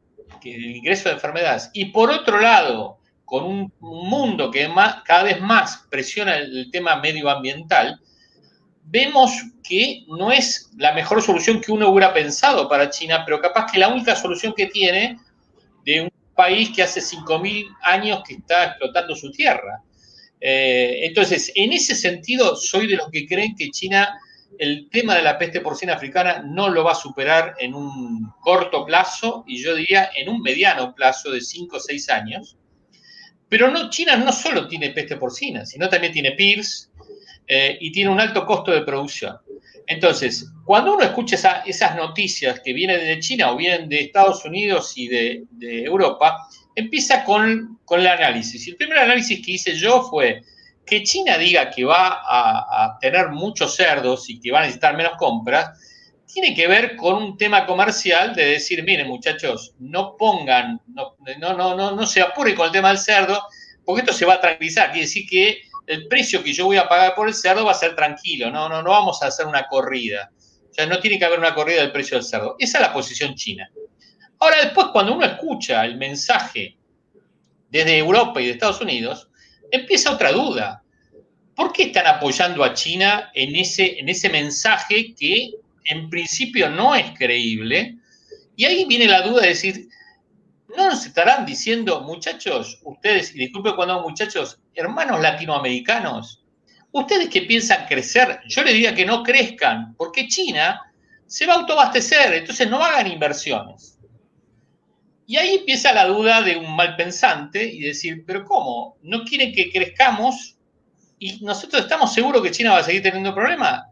el 0.43 0.77
ingreso 0.77 1.09
de 1.09 1.15
enfermedades, 1.15 1.69
y 1.73 1.85
por 1.85 2.09
otro 2.09 2.39
lado, 2.39 2.99
con 3.23 3.43
un 3.43 3.73
mundo 3.79 4.49
que 4.49 4.67
cada 5.05 5.23
vez 5.23 5.39
más 5.39 5.85
presiona 5.89 6.37
el 6.37 6.69
tema 6.71 6.95
medioambiental, 6.95 8.01
vemos 8.83 9.31
que 9.63 10.03
no 10.07 10.31
es 10.31 10.71
la 10.77 10.93
mejor 10.93 11.21
solución 11.21 11.61
que 11.61 11.71
uno 11.71 11.89
hubiera 11.89 12.11
pensado 12.11 12.67
para 12.67 12.89
China, 12.89 13.23
pero 13.23 13.39
capaz 13.39 13.71
que 13.71 13.77
la 13.77 13.89
única 13.89 14.15
solución 14.15 14.53
que 14.57 14.65
tiene 14.65 15.19
país 16.39 16.69
que 16.73 16.81
hace 16.81 17.01
5.000 17.01 17.67
años 17.81 18.21
que 18.25 18.35
está 18.35 18.63
explotando 18.63 19.13
su 19.13 19.29
tierra. 19.29 19.83
Eh, 20.39 20.99
entonces, 21.01 21.51
en 21.53 21.73
ese 21.73 21.95
sentido, 21.95 22.55
soy 22.55 22.87
de 22.87 22.95
los 22.95 23.09
que 23.11 23.27
creen 23.27 23.57
que 23.57 23.69
China, 23.71 24.17
el 24.57 24.89
tema 24.89 25.15
de 25.15 25.21
la 25.21 25.37
peste 25.37 25.59
porcina 25.59 25.95
africana, 25.95 26.41
no 26.41 26.69
lo 26.69 26.85
va 26.85 26.93
a 26.93 26.95
superar 26.95 27.55
en 27.59 27.73
un 27.73 28.31
corto 28.39 28.85
plazo 28.85 29.43
y 29.47 29.61
yo 29.61 29.75
diría 29.75 30.11
en 30.15 30.29
un 30.29 30.41
mediano 30.41 30.95
plazo 30.95 31.29
de 31.29 31.41
5 31.41 31.75
o 31.75 31.79
6 31.81 32.09
años. 32.09 32.55
Pero 33.49 33.69
no, 33.69 33.89
China 33.89 34.15
no 34.15 34.31
solo 34.31 34.65
tiene 34.65 34.91
peste 34.91 35.17
porcina, 35.17 35.65
sino 35.65 35.89
también 35.89 36.13
tiene 36.13 36.31
PIRS 36.31 36.89
eh, 37.47 37.77
y 37.81 37.91
tiene 37.91 38.11
un 38.11 38.21
alto 38.21 38.45
costo 38.45 38.71
de 38.71 38.83
producción. 38.83 39.35
Entonces, 39.87 40.51
cuando 40.65 40.93
uno 40.93 41.03
escucha 41.03 41.63
esas 41.65 41.95
noticias 41.95 42.59
que 42.63 42.73
vienen 42.73 42.99
de 42.99 43.19
China 43.19 43.51
o 43.51 43.57
vienen 43.57 43.89
de 43.89 44.01
Estados 44.01 44.45
Unidos 44.45 44.93
y 44.95 45.07
de, 45.07 45.47
Europa, 45.59 46.47
empieza 46.75 47.23
con, 47.23 47.79
el 47.89 48.07
análisis. 48.07 48.67
El 48.67 48.75
primer 48.75 48.99
análisis 48.99 49.43
que 49.43 49.53
hice 49.53 49.75
yo 49.75 50.03
fue 50.03 50.43
que 50.85 51.03
China 51.03 51.37
diga 51.37 51.69
que 51.69 51.85
va 51.85 52.21
a, 52.23 52.97
tener 53.01 53.29
muchos 53.29 53.75
cerdos 53.75 54.29
y 54.29 54.39
que 54.39 54.51
va 54.51 54.59
a 54.59 54.61
necesitar 54.61 54.95
menos 54.95 55.13
compras, 55.17 55.71
tiene 56.31 56.53
que 56.53 56.67
ver 56.67 56.95
con 56.95 57.15
un 57.15 57.37
tema 57.37 57.65
comercial 57.65 58.35
de 58.35 58.45
decir, 58.45 58.83
miren 58.83 59.07
muchachos, 59.07 59.73
no 59.79 60.15
pongan, 60.17 60.79
no, 60.87 61.15
no, 61.39 61.75
no, 61.75 61.95
no, 61.95 62.05
se 62.05 62.21
apuren 62.21 62.55
con 62.55 62.67
el 62.67 62.71
tema 62.71 62.89
del 62.89 62.99
cerdo, 62.99 63.41
porque 63.83 64.01
esto 64.01 64.13
se 64.13 64.25
va 64.25 64.35
a 64.35 64.41
tranquilizar. 64.41 64.91
Quiere 64.91 65.07
decir 65.07 65.27
que 65.27 65.61
el 65.89 66.07
precio 66.07 66.43
que 66.43 66.53
yo 66.53 66.65
voy 66.65 66.77
a 66.77 66.87
pagar 66.87 67.15
por 67.15 67.27
el 67.27 67.33
cerdo 67.33 67.65
va 67.65 67.71
a 67.71 67.73
ser 67.73 67.95
tranquilo, 67.95 68.51
no, 68.51 68.69
no, 68.69 68.83
no 68.83 68.91
vamos 68.91 69.23
a 69.23 69.27
hacer 69.27 69.47
una 69.47 69.65
corrida. 69.65 70.29
O 70.69 70.73
sea, 70.73 70.85
no 70.85 70.99
tiene 70.99 71.17
que 71.17 71.25
haber 71.25 71.39
una 71.39 71.55
corrida 71.55 71.81
del 71.81 71.91
precio 71.91 72.15
del 72.15 72.23
cerdo. 72.23 72.55
Esa 72.59 72.77
es 72.77 72.81
la 72.83 72.93
posición 72.93 73.33
china. 73.33 73.67
Ahora, 74.37 74.57
después, 74.61 74.87
cuando 74.93 75.15
uno 75.15 75.25
escucha 75.25 75.83
el 75.85 75.97
mensaje 75.97 76.77
desde 77.71 77.97
Europa 77.97 78.39
y 78.39 78.45
de 78.45 78.51
Estados 78.51 78.79
Unidos, 78.81 79.29
empieza 79.71 80.11
otra 80.11 80.31
duda. 80.31 80.83
¿Por 81.55 81.73
qué 81.73 81.83
están 81.83 82.05
apoyando 82.05 82.63
a 82.63 82.75
China 82.75 83.31
en 83.33 83.55
ese, 83.55 83.99
en 83.99 84.09
ese 84.09 84.29
mensaje 84.29 85.15
que 85.15 85.53
en 85.85 86.07
principio 86.11 86.69
no 86.69 86.93
es 86.93 87.17
creíble? 87.17 87.95
Y 88.55 88.65
ahí 88.65 88.85
viene 88.85 89.07
la 89.07 89.23
duda 89.23 89.41
de 89.41 89.49
decir, 89.49 89.89
¿no 90.79 90.89
nos 90.89 91.05
estarán 91.05 91.45
diciendo, 91.45 91.99
muchachos, 92.01 92.79
ustedes, 92.83 93.35
y 93.35 93.39
disculpe 93.39 93.75
cuando 93.75 94.01
muchachos, 94.01 94.61
hermanos 94.73 95.19
latinoamericanos, 95.19 96.45
ustedes 96.93 97.27
que 97.27 97.41
piensan 97.41 97.85
crecer, 97.85 98.39
yo 98.47 98.63
les 98.63 98.73
diría 98.73 98.95
que 98.95 99.05
no 99.05 99.21
crezcan, 99.21 99.93
porque 99.97 100.29
China 100.29 100.81
se 101.27 101.45
va 101.45 101.55
a 101.55 101.57
autoabastecer, 101.57 102.33
entonces 102.33 102.69
no 102.69 102.81
hagan 102.81 103.11
inversiones. 103.11 103.99
Y 105.27 105.35
ahí 105.35 105.55
empieza 105.55 105.91
la 105.91 106.05
duda 106.05 106.41
de 106.41 106.55
un 106.55 106.73
mal 106.73 106.95
pensante 106.95 107.61
y 107.61 107.81
decir, 107.81 108.23
pero 108.25 108.45
¿cómo? 108.45 108.97
¿No 109.01 109.25
quieren 109.25 109.51
que 109.51 109.69
crezcamos 109.69 110.55
y 111.19 111.43
nosotros 111.43 111.81
estamos 111.81 112.13
seguros 112.13 112.41
que 112.41 112.51
China 112.51 112.71
va 112.71 112.77
a 112.79 112.83
seguir 112.83 113.03
teniendo 113.03 113.35
problemas? 113.35 113.83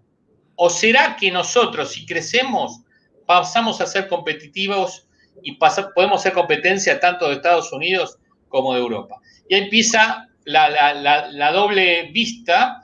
¿O 0.56 0.69
será 0.69 1.17
que 1.17 1.30
nosotros, 1.30 1.91
si 1.91 2.06
crecemos, 2.06 2.80
pasamos 3.26 3.82
a 3.82 3.86
ser 3.86 4.08
competitivos 4.08 5.07
y 5.43 5.58
podemos 5.93 6.21
ser 6.21 6.34
competencia 6.34 7.00
tanto 7.00 7.28
de 7.28 7.36
Estados 7.36 7.71
Unidos 7.71 8.17
como 8.50 8.73
de 8.73 8.80
Europa? 8.80 9.21
Y 9.47 9.56
ahí 9.56 9.63
empieza 9.63 10.28
la, 10.45 11.52
doble 11.54 12.10
vista 12.12 12.84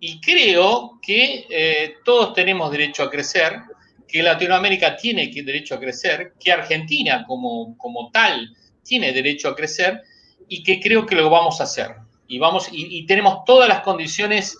y 0.00 0.20
creo 0.20 0.98
que 1.02 1.46
eh, 1.48 1.94
todos 2.04 2.34
tenemos 2.34 2.70
derecho 2.70 3.04
a 3.04 3.10
crecer, 3.10 3.60
que 4.06 4.22
Latinoamérica 4.22 4.96
tiene 4.96 5.28
derecho 5.28 5.74
a 5.74 5.80
crecer, 5.80 6.34
que 6.38 6.52
Argentina 6.52 7.24
como, 7.26 7.76
como 7.78 8.10
tal 8.10 8.48
tiene 8.82 9.12
derecho 9.12 9.48
a 9.48 9.56
crecer 9.56 10.02
y 10.48 10.62
que 10.62 10.80
creo 10.80 11.06
que 11.06 11.14
lo 11.14 11.30
vamos 11.30 11.60
a 11.60 11.64
hacer. 11.64 11.96
Y, 12.28 12.38
vamos, 12.38 12.68
y, 12.70 13.04
tenemos 13.06 13.44
todas 13.44 13.68
las 13.68 13.80
condiciones 13.80 14.56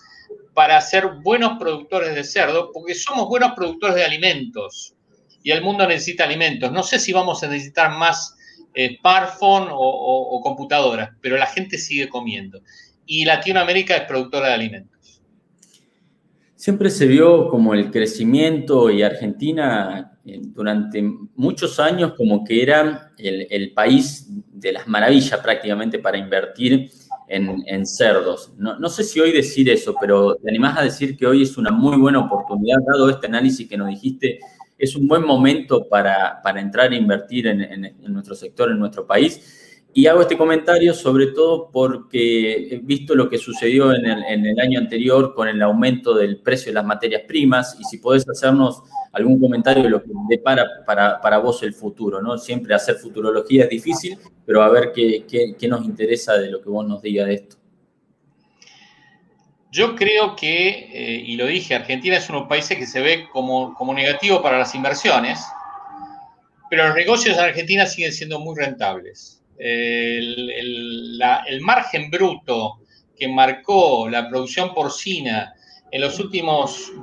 para 0.53 0.79
ser 0.81 1.07
buenos 1.21 1.57
productores 1.59 2.15
de 2.15 2.23
cerdo, 2.23 2.71
porque 2.71 2.95
somos 2.95 3.27
buenos 3.27 3.53
productores 3.53 3.95
de 3.95 4.05
alimentos 4.05 4.94
y 5.45 5.51
el 5.51 5.61
mundo 5.61 5.87
necesita 5.87 6.23
alimentos. 6.23 6.71
No 6.71 6.81
sé 6.81 6.97
si 6.97 7.13
vamos 7.13 7.43
a 7.43 7.47
necesitar 7.47 7.91
más 7.91 8.35
eh, 8.73 8.97
o, 9.03 10.41
computadoras, 10.43 11.11
pero 11.21 11.37
la 11.37 11.45
gente 11.45 11.77
sigue 11.77 12.09
comiendo. 12.09 12.61
Y 13.05 13.25
Latinoamérica 13.25 13.95
es 13.95 14.03
productora 14.05 14.47
de 14.47 14.53
alimentos. 14.55 15.21
Siempre 16.55 16.89
se 16.89 17.05
vio 17.05 17.47
como 17.49 17.75
el 17.75 17.91
crecimiento 17.91 18.89
y 18.89 19.03
Argentina 19.03 20.17
eh, 20.25 20.39
durante 20.41 21.03
muchos 21.35 21.79
años 21.79 22.13
como 22.17 22.43
que 22.43 22.63
era 22.63 23.11
el, 23.19 23.71
país 23.73 24.25
de 24.51 24.71
las 24.73 24.87
maravillas 24.87 25.39
prácticamente 25.41 25.99
para 25.99 26.17
invertir 26.17 26.89
en, 27.27 27.85
cerdos. 27.85 28.51
No, 28.57 28.79
no, 28.79 28.89
sé 28.89 29.03
si 29.03 29.19
hoy 29.19 29.31
decir 29.31 29.69
eso, 29.69 29.95
pero 30.01 30.37
te 30.37 30.49
animás 30.49 30.79
a 30.79 30.81
decir 30.81 31.15
que 31.15 31.27
hoy 31.27 31.43
es 31.43 31.55
una 31.55 31.69
muy 31.69 31.97
buena 31.97 32.17
oportunidad, 32.17 32.77
dado 32.91 33.11
este 33.11 33.27
análisis 33.27 33.69
que 33.69 33.77
nos 33.77 33.89
dijiste 33.89 34.39
es 34.77 34.95
un 34.95 35.07
buen 35.07 35.23
momento 35.23 35.87
para, 35.87 36.41
entrar 36.57 36.91
a 36.91 36.95
invertir 36.95 37.47
en, 37.47 37.95
nuestro 38.07 38.35
sector, 38.35 38.71
en 38.71 38.79
nuestro 38.79 39.05
país. 39.05 39.61
Y 39.93 40.07
hago 40.07 40.19
este 40.19 40.37
comentario 40.37 40.93
sobre 40.93 41.27
todo 41.27 41.69
porque 41.71 42.67
he 42.69 42.79
visto 42.79 43.15
lo 43.15 43.29
que 43.29 43.37
sucedió 43.37 43.93
en 43.93 44.05
el, 44.05 44.59
año 44.59 44.77
anterior 44.77 45.33
con 45.33 45.47
el 45.47 45.61
aumento 45.61 46.13
del 46.13 46.41
precio 46.41 46.67
de 46.67 46.73
las 46.73 46.85
materias 46.85 47.21
primas 47.25 47.77
y 47.79 47.85
si 47.85 47.99
podés 47.99 48.27
hacernos 48.27 48.83
algún 49.13 49.39
comentario 49.39 49.83
de 49.83 49.89
lo 49.89 50.03
que 50.03 50.11
depara 50.27 50.65
para, 50.85 51.21
para 51.21 51.37
vos 51.37 51.63
el 51.63 51.73
futuro, 51.73 52.21
¿no? 52.21 52.37
Siempre 52.37 52.75
hacer 52.75 52.95
futurología 52.95 53.63
es 53.63 53.69
difícil, 53.69 54.17
pero 54.45 54.61
a 54.63 54.69
ver 54.69 54.91
qué, 54.93 55.25
qué 55.57 55.67
nos 55.69 55.85
interesa 55.85 56.37
de 56.37 56.49
lo 56.49 56.61
que 56.61 56.69
vos 56.69 56.85
nos 56.85 57.01
digas 57.01 57.27
de 57.27 57.33
esto. 57.35 57.55
Yo 59.75 59.93
creo 59.93 60.37
que, 60.37 60.87
eh, 60.93 61.23
y 61.25 61.35
lo 61.35 61.47
dije, 61.47 61.75
Argentina 61.75 62.15
es 62.15 62.29
uno 62.29 62.37
de 62.37 62.41
los 62.43 62.49
países 62.49 62.77
que 62.77 62.87
se 62.87 63.01
ve 63.01 63.27
como, 63.29 63.93
negativo 63.93 64.41
para 64.41 64.57
las 64.57 64.73
inversiones, 64.73 65.41
pero 66.69 66.87
los 66.87 66.95
negocios 66.95 67.37
en 67.37 67.43
Argentina 67.43 67.85
siguen 67.85 68.13
siendo 68.13 68.39
muy 68.39 68.55
rentables. 68.55 69.43
El, 69.57 71.19
margen 71.59 72.09
bruto 72.09 72.79
que 73.17 73.27
marcó 73.27 74.07
la 74.07 74.29
producción 74.29 74.73
porcina 74.73 75.53
en 75.91 75.99
los 75.99 76.21
últimos 76.21 76.93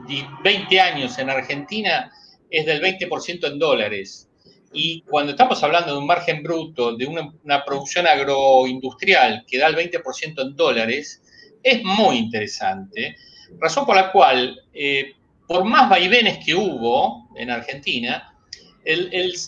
20 0.42 0.80
años 0.80 1.18
en 1.18 1.28
Argentina 1.28 2.10
es 2.48 2.64
del 2.64 2.80
20% 2.80 3.48
en 3.48 3.58
dólares. 3.58 4.30
Y 4.72 5.02
cuando 5.02 5.32
estamos 5.32 5.62
hablando 5.62 5.92
de 5.92 5.98
un 5.98 6.06
margen 6.06 6.42
bruto, 6.42 6.96
de 6.96 7.04
una, 7.04 7.30
una 7.44 7.62
producción 7.66 8.06
agroindustrial 8.06 9.44
que 9.46 9.58
da 9.58 9.66
el 9.66 9.76
20% 9.76 10.40
en 10.40 10.56
dólares, 10.56 11.21
es 11.62 11.82
muy 11.84 12.16
interesante, 12.16 13.16
razón 13.58 13.86
por 13.86 13.96
la 13.96 14.10
cual, 14.10 14.60
eh, 14.72 15.14
por 15.46 15.64
más 15.64 15.88
vaivenes 15.88 16.44
que 16.44 16.54
hubo 16.54 17.28
en 17.36 17.50
Argentina, 17.50 18.34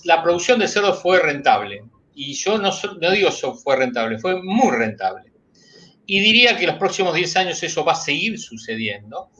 la 0.04 0.22
producción 0.22 0.58
de 0.58 0.68
cerdo 0.68 0.94
fue 0.94 1.20
rentable. 1.20 1.82
Y 2.14 2.34
yo 2.34 2.58
no, 2.58 2.70
no 3.00 3.10
digo 3.10 3.28
eso 3.28 3.54
fue 3.54 3.76
rentable, 3.76 4.18
fue 4.18 4.40
muy 4.40 4.70
rentable. 4.70 5.32
Y 6.06 6.20
diría 6.20 6.56
que 6.56 6.66
los 6.66 6.76
próximos 6.76 7.14
10 7.14 7.36
años 7.36 7.62
eso 7.62 7.84
va 7.84 7.92
a 7.92 7.96
seguir 7.96 8.38
sucediendo. 8.38 9.30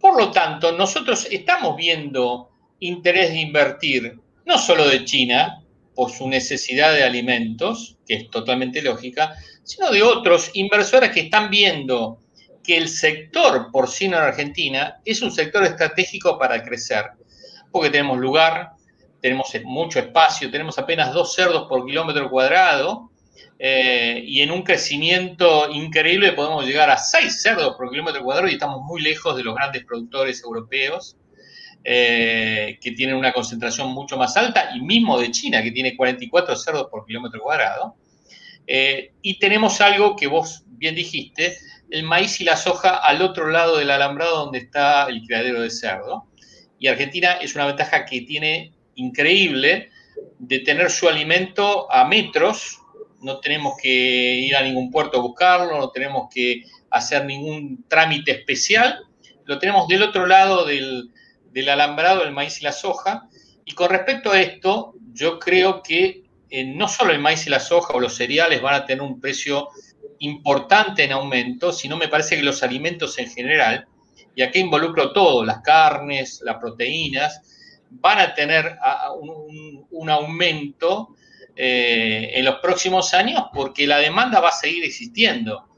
Por 0.00 0.18
lo 0.18 0.30
tanto, 0.30 0.72
nosotros 0.72 1.26
estamos 1.30 1.76
viendo 1.76 2.50
interés 2.80 3.30
de 3.30 3.40
invertir, 3.40 4.20
no 4.44 4.58
solo 4.58 4.86
de 4.88 5.04
China, 5.04 5.62
por 5.94 6.10
su 6.10 6.28
necesidad 6.28 6.92
de 6.92 7.02
alimentos, 7.02 7.96
que 8.06 8.14
es 8.14 8.30
totalmente 8.30 8.82
lógica, 8.82 9.34
sino 9.66 9.90
de 9.90 10.00
otros 10.00 10.52
inversores 10.54 11.10
que 11.10 11.22
están 11.22 11.50
viendo 11.50 12.20
que 12.62 12.76
el 12.76 12.88
sector 12.88 13.70
porcino 13.72 14.16
en 14.16 14.22
Argentina 14.22 15.00
es 15.04 15.22
un 15.22 15.32
sector 15.32 15.64
estratégico 15.64 16.38
para 16.38 16.62
crecer, 16.62 17.06
porque 17.72 17.90
tenemos 17.90 18.16
lugar, 18.18 18.70
tenemos 19.20 19.52
mucho 19.64 19.98
espacio, 19.98 20.52
tenemos 20.52 20.78
apenas 20.78 21.12
dos 21.12 21.34
cerdos 21.34 21.66
por 21.68 21.84
kilómetro 21.84 22.30
cuadrado, 22.30 23.10
eh, 23.58 24.22
y 24.24 24.40
en 24.40 24.52
un 24.52 24.62
crecimiento 24.62 25.68
increíble 25.68 26.32
podemos 26.32 26.64
llegar 26.64 26.88
a 26.88 26.96
seis 26.96 27.42
cerdos 27.42 27.74
por 27.76 27.90
kilómetro 27.90 28.22
cuadrado 28.22 28.48
y 28.48 28.52
estamos 28.54 28.82
muy 28.82 29.02
lejos 29.02 29.36
de 29.36 29.42
los 29.42 29.54
grandes 29.54 29.84
productores 29.84 30.42
europeos. 30.44 31.16
Eh, 31.88 32.80
que 32.80 32.90
tienen 32.90 33.14
una 33.14 33.32
concentración 33.32 33.92
mucho 33.92 34.16
más 34.16 34.36
alta, 34.36 34.70
y 34.74 34.80
mismo 34.80 35.20
de 35.20 35.30
China, 35.30 35.62
que 35.62 35.70
tiene 35.70 35.96
44 35.96 36.56
cerdos 36.56 36.88
por 36.90 37.06
kilómetro 37.06 37.40
cuadrado. 37.40 37.94
Eh, 38.66 39.12
y 39.22 39.38
tenemos 39.38 39.80
algo 39.80 40.16
que 40.16 40.26
vos 40.26 40.64
bien 40.66 40.94
dijiste, 40.94 41.56
el 41.90 42.02
maíz 42.02 42.40
y 42.40 42.44
la 42.44 42.56
soja 42.56 42.96
al 42.96 43.22
otro 43.22 43.48
lado 43.48 43.78
del 43.78 43.90
alambrado 43.90 44.44
donde 44.44 44.58
está 44.58 45.06
el 45.06 45.22
criadero 45.22 45.60
de 45.60 45.70
cerdo. 45.70 46.26
Y 46.78 46.88
Argentina 46.88 47.32
es 47.34 47.54
una 47.54 47.66
ventaja 47.66 48.04
que 48.04 48.22
tiene 48.22 48.72
increíble 48.96 49.90
de 50.38 50.58
tener 50.60 50.90
su 50.90 51.08
alimento 51.08 51.90
a 51.92 52.06
metros, 52.06 52.80
no 53.20 53.40
tenemos 53.40 53.74
que 53.80 53.88
ir 53.88 54.56
a 54.56 54.62
ningún 54.62 54.90
puerto 54.90 55.18
a 55.18 55.22
buscarlo, 55.22 55.78
no 55.78 55.90
tenemos 55.90 56.28
que 56.32 56.64
hacer 56.90 57.24
ningún 57.24 57.84
trámite 57.88 58.32
especial, 58.32 59.00
lo 59.44 59.58
tenemos 59.58 59.88
del 59.88 60.02
otro 60.02 60.26
lado 60.26 60.64
del, 60.64 61.10
del 61.50 61.68
alambrado, 61.68 62.24
el 62.24 62.32
maíz 62.32 62.60
y 62.60 62.64
la 62.64 62.72
soja. 62.72 63.28
Y 63.64 63.72
con 63.72 63.90
respecto 63.90 64.32
a 64.32 64.40
esto, 64.40 64.94
yo 65.12 65.38
creo 65.38 65.82
que 65.82 66.25
no 66.50 66.88
solo 66.88 67.12
el 67.12 67.18
maíz 67.18 67.46
y 67.46 67.50
la 67.50 67.60
soja 67.60 67.94
o 67.94 68.00
los 68.00 68.14
cereales 68.14 68.62
van 68.62 68.74
a 68.74 68.86
tener 68.86 69.02
un 69.02 69.20
precio 69.20 69.68
importante 70.20 71.04
en 71.04 71.12
aumento, 71.12 71.72
sino 71.72 71.96
me 71.96 72.08
parece 72.08 72.36
que 72.36 72.42
los 72.42 72.62
alimentos 72.62 73.18
en 73.18 73.30
general, 73.30 73.86
y 74.34 74.42
aquí 74.42 74.60
involucro 74.60 75.12
todo, 75.12 75.44
las 75.44 75.60
carnes, 75.60 76.40
las 76.44 76.56
proteínas, 76.56 77.42
van 77.90 78.18
a 78.18 78.34
tener 78.34 78.78
un, 79.90 80.10
aumento 80.10 81.16
eh, 81.54 82.32
en 82.34 82.44
los 82.44 82.56
próximos 82.56 83.14
años 83.14 83.44
porque 83.52 83.86
la 83.86 83.98
demanda 83.98 84.40
va 84.40 84.50
a 84.50 84.52
seguir 84.52 84.84
existiendo. 84.84 85.68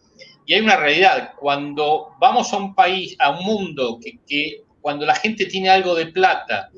Y 0.44 0.54
hay 0.54 0.61
una 0.61 0.76
realidad, 0.76 1.33
cuando 1.38 2.14
vamos 2.18 2.52
a 2.52 2.57
un 2.57 2.74
país, 2.74 3.16
a 3.18 3.31
un 3.31 3.44
mundo 3.44 3.98
que 4.26 4.62
cuando 4.81 5.04
la 5.04 5.14
gente 5.14 5.46
tiene 5.46 5.68
algo 5.68 5.94
de 5.94 6.07
plata 6.07 6.70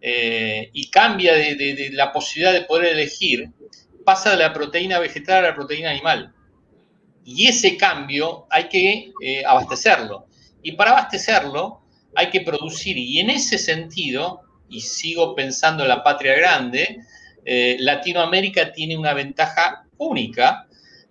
eh, 0.00 0.70
y 0.72 0.90
cambia 0.90 1.34
de, 1.34 1.90
la 1.92 2.12
posibilidad 2.12 2.52
de 2.52 2.62
poder 2.62 2.92
elegir, 2.92 3.50
pasa 4.04 4.30
de 4.30 4.36
la 4.36 4.52
proteína 4.52 4.98
vegetal 4.98 5.44
a 5.44 5.48
la 5.48 5.54
proteína 5.54 5.90
animal. 5.90 6.32
Y 7.24 7.48
ese 7.48 7.76
cambio 7.76 8.46
hay 8.50 8.68
que 8.68 9.12
eh, 9.20 9.44
abastecerlo. 9.44 10.26
Y 10.62 10.72
para 10.72 10.92
abastecerlo 10.92 11.80
hay 12.14 12.30
que 12.30 12.40
producir. 12.40 12.96
Y 12.96 13.18
en 13.18 13.30
ese 13.30 13.58
sentido, 13.58 14.42
y 14.68 14.80
sigo 14.80 15.34
pensando 15.34 15.82
en 15.82 15.88
la 15.88 16.04
patria 16.04 16.34
grande, 16.34 16.98
eh, 17.44 17.76
Latinoamérica 17.80 18.72
tiene 18.72 18.96
una 18.96 19.14
ventaja 19.14 19.86
única 19.98 20.66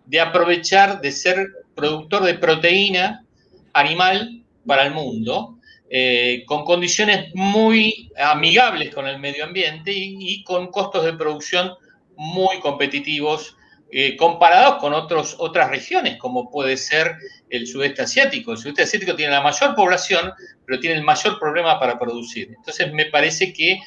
de 0.06 0.21
aprovechar 0.21 1.02
de 1.02 1.12
ser 1.12 1.48
productor 1.76 2.24
de 2.24 2.36
proteína 2.36 3.26
animal 3.74 4.43
para 4.65 4.84
el 4.84 4.93
mundo 4.93 5.55
eh, 5.89 6.43
con 6.48 6.65
condiciones 6.65 7.30
muy 7.36 8.12
amigables 8.17 8.93
con 8.93 9.08
el 9.08 9.19
medio 9.19 9.43
ambiente 9.43 9.91
y, 9.93 10.43
con 10.43 10.67
costos 10.67 11.06
de 11.06 11.13
producción 11.13 11.74
muy 12.15 12.60
competitivos 12.60 13.56
eh, 13.91 14.17
comparados 14.17 14.80
con 14.80 14.93
otros, 14.93 15.36
otras 15.38 15.69
regiones, 15.69 16.17
como 16.17 16.50
puede 16.50 16.76
ser 16.76 17.17
el 17.50 17.67
sudeste 17.67 18.02
asiático. 18.02 18.52
El 18.52 18.58
sudeste 18.58 18.82
asiático 18.82 19.15
tiene 19.15 19.34
la 19.34 19.41
mayor 19.41 19.76
población, 19.76 20.34
pero 20.65 20.80
tiene 20.80 20.98
el 20.98 21.04
mayor 21.04 21.39
problema 21.39 21.80
para 21.80 22.00
producir. 22.00 22.54
Entonces 22.58 22.91
me 22.91 23.06
parece 23.06 23.54
que 23.54 23.80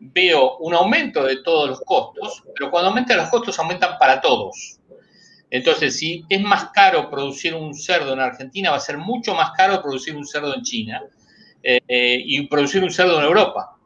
veo 0.00 0.58
un 0.58 0.74
aumento 0.74 1.24
de 1.24 1.42
todos 1.42 1.68
los 1.70 1.80
costos, 1.80 2.42
pero 2.54 2.70
cuando 2.70 2.90
aumentan 2.90 3.16
los 3.16 3.30
costos 3.30 3.58
aumentan 3.58 3.98
para 3.98 4.20
todos. 4.20 4.78
Entonces, 5.50 5.96
si 5.96 6.24
es 6.28 6.40
más 6.42 6.70
caro 6.74 7.08
producir 7.08 7.54
un 7.54 7.74
cerdo 7.74 8.12
en 8.12 8.20
Argentina, 8.20 8.70
va 8.70 8.76
a 8.76 8.80
ser 8.80 8.98
mucho 8.98 9.34
más 9.34 9.52
caro 9.56 9.80
producir 9.80 10.14
un 10.14 10.26
cerdo 10.26 10.54
en 10.54 10.62
China. 10.62 11.02
Eh, 11.62 12.22
y 12.24 12.46
producir 12.46 12.82
un 12.82 12.90
cerdo 12.90 13.18
en 13.18 13.24
Europa. 13.24 13.76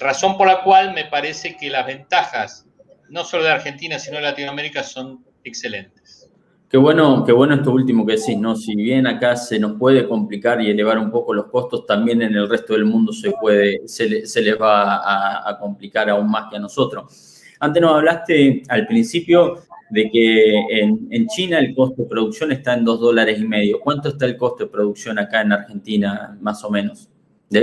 razón 0.00 0.36
por 0.36 0.48
la 0.48 0.62
cual 0.64 0.92
me 0.92 1.04
parece 1.04 1.56
que 1.56 1.70
las 1.70 1.86
ventajas, 1.86 2.66
no 3.10 3.24
solo 3.24 3.44
de 3.44 3.50
Argentina, 3.50 3.98
sino 3.98 4.16
de 4.16 4.22
Latinoamérica, 4.22 4.82
son 4.82 5.24
excelentes. 5.44 6.30
Qué 6.68 6.78
bueno, 6.78 7.22
qué 7.24 7.30
bueno 7.30 7.54
esto 7.54 7.70
último 7.70 8.04
que 8.04 8.16
decís, 8.16 8.36
¿no? 8.36 8.56
Si 8.56 8.74
bien 8.74 9.06
acá 9.06 9.36
se 9.36 9.60
nos 9.60 9.78
puede 9.78 10.08
complicar 10.08 10.60
y 10.60 10.70
elevar 10.70 10.98
un 10.98 11.08
poco 11.08 11.32
los 11.32 11.46
costos, 11.46 11.86
también 11.86 12.20
en 12.22 12.34
el 12.34 12.48
resto 12.48 12.72
del 12.72 12.84
mundo 12.84 13.12
se 13.12 13.30
puede, 13.30 13.86
se, 13.86 14.08
les 14.08 14.60
va 14.60 15.48
a, 15.48 15.56
complicar 15.60 16.10
aún 16.10 16.28
más 16.28 16.50
que 16.50 16.56
a 16.56 16.58
nosotros. 16.58 17.44
Antes 17.60 17.80
nos 17.80 17.94
hablaste 17.94 18.64
al 18.68 18.88
principio 18.88 19.62
de 19.90 20.10
que 20.10 20.80
en, 20.80 21.26
China 21.28 21.58
el 21.58 21.74
costo 21.74 22.02
de 22.02 22.08
producción 22.08 22.52
está 22.52 22.74
en 22.74 22.84
dos 22.84 23.00
dólares 23.00 23.38
y 23.40 23.46
medio. 23.46 23.80
¿Cuánto 23.80 24.08
está 24.08 24.26
el 24.26 24.36
costo 24.36 24.64
de 24.64 24.70
producción 24.70 25.18
acá 25.18 25.42
en 25.42 25.52
Argentina, 25.52 26.36
más 26.40 26.64
o 26.64 26.70
menos? 26.70 27.08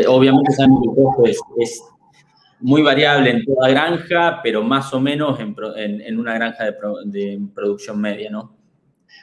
obviamente 0.07 0.53
saben 0.53 0.77
que 0.81 0.89
el 0.89 0.95
costo 0.95 1.57
es, 1.57 1.83
muy 2.61 2.83
variable 2.83 3.31
en 3.31 3.43
toda 3.43 3.69
granja, 3.69 4.39
pero 4.43 4.61
más 4.63 4.93
o 4.93 4.99
menos 4.99 5.39
en, 5.39 6.19
una 6.19 6.35
granja 6.35 6.65
de, 7.05 7.39
producción 7.53 7.99
media, 7.99 8.29
¿no? 8.29 8.55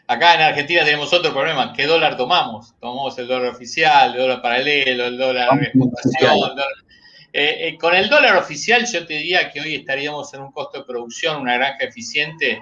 Acá 0.09 0.35
en 0.35 0.41
Argentina 0.41 0.85
tenemos 0.85 1.13
otro 1.13 1.33
problema. 1.33 1.73
¿Qué 1.73 1.87
dólar 1.87 2.17
tomamos? 2.17 2.75
Tomamos 2.81 3.17
el 3.19 3.29
dólar 3.29 3.53
oficial, 3.53 4.13
el 4.13 4.19
dólar 4.19 4.43
paralelo, 4.43 5.05
el 5.07 5.17
dólar 5.17 5.59
de 5.59 5.67
exportación. 5.67 6.59
Eh, 7.33 7.69
eh, 7.69 7.79
con 7.79 7.95
el 7.95 8.09
dólar 8.09 8.37
oficial 8.37 8.87
yo 8.91 9.07
te 9.07 9.15
diría 9.15 9.51
que 9.51 9.61
hoy 9.61 9.75
estaríamos 9.75 10.33
en 10.33 10.41
un 10.41 10.51
costo 10.51 10.79
de 10.79 10.85
producción, 10.85 11.43
una 11.43 11.55
granja 11.55 11.85
eficiente 11.85 12.61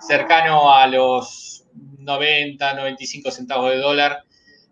cercano 0.00 0.72
a 0.74 0.86
los 0.86 1.50
90, 1.98 2.74
95 2.74 3.30
centavos 3.30 3.70
de 3.70 3.78
dólar. 3.78 4.24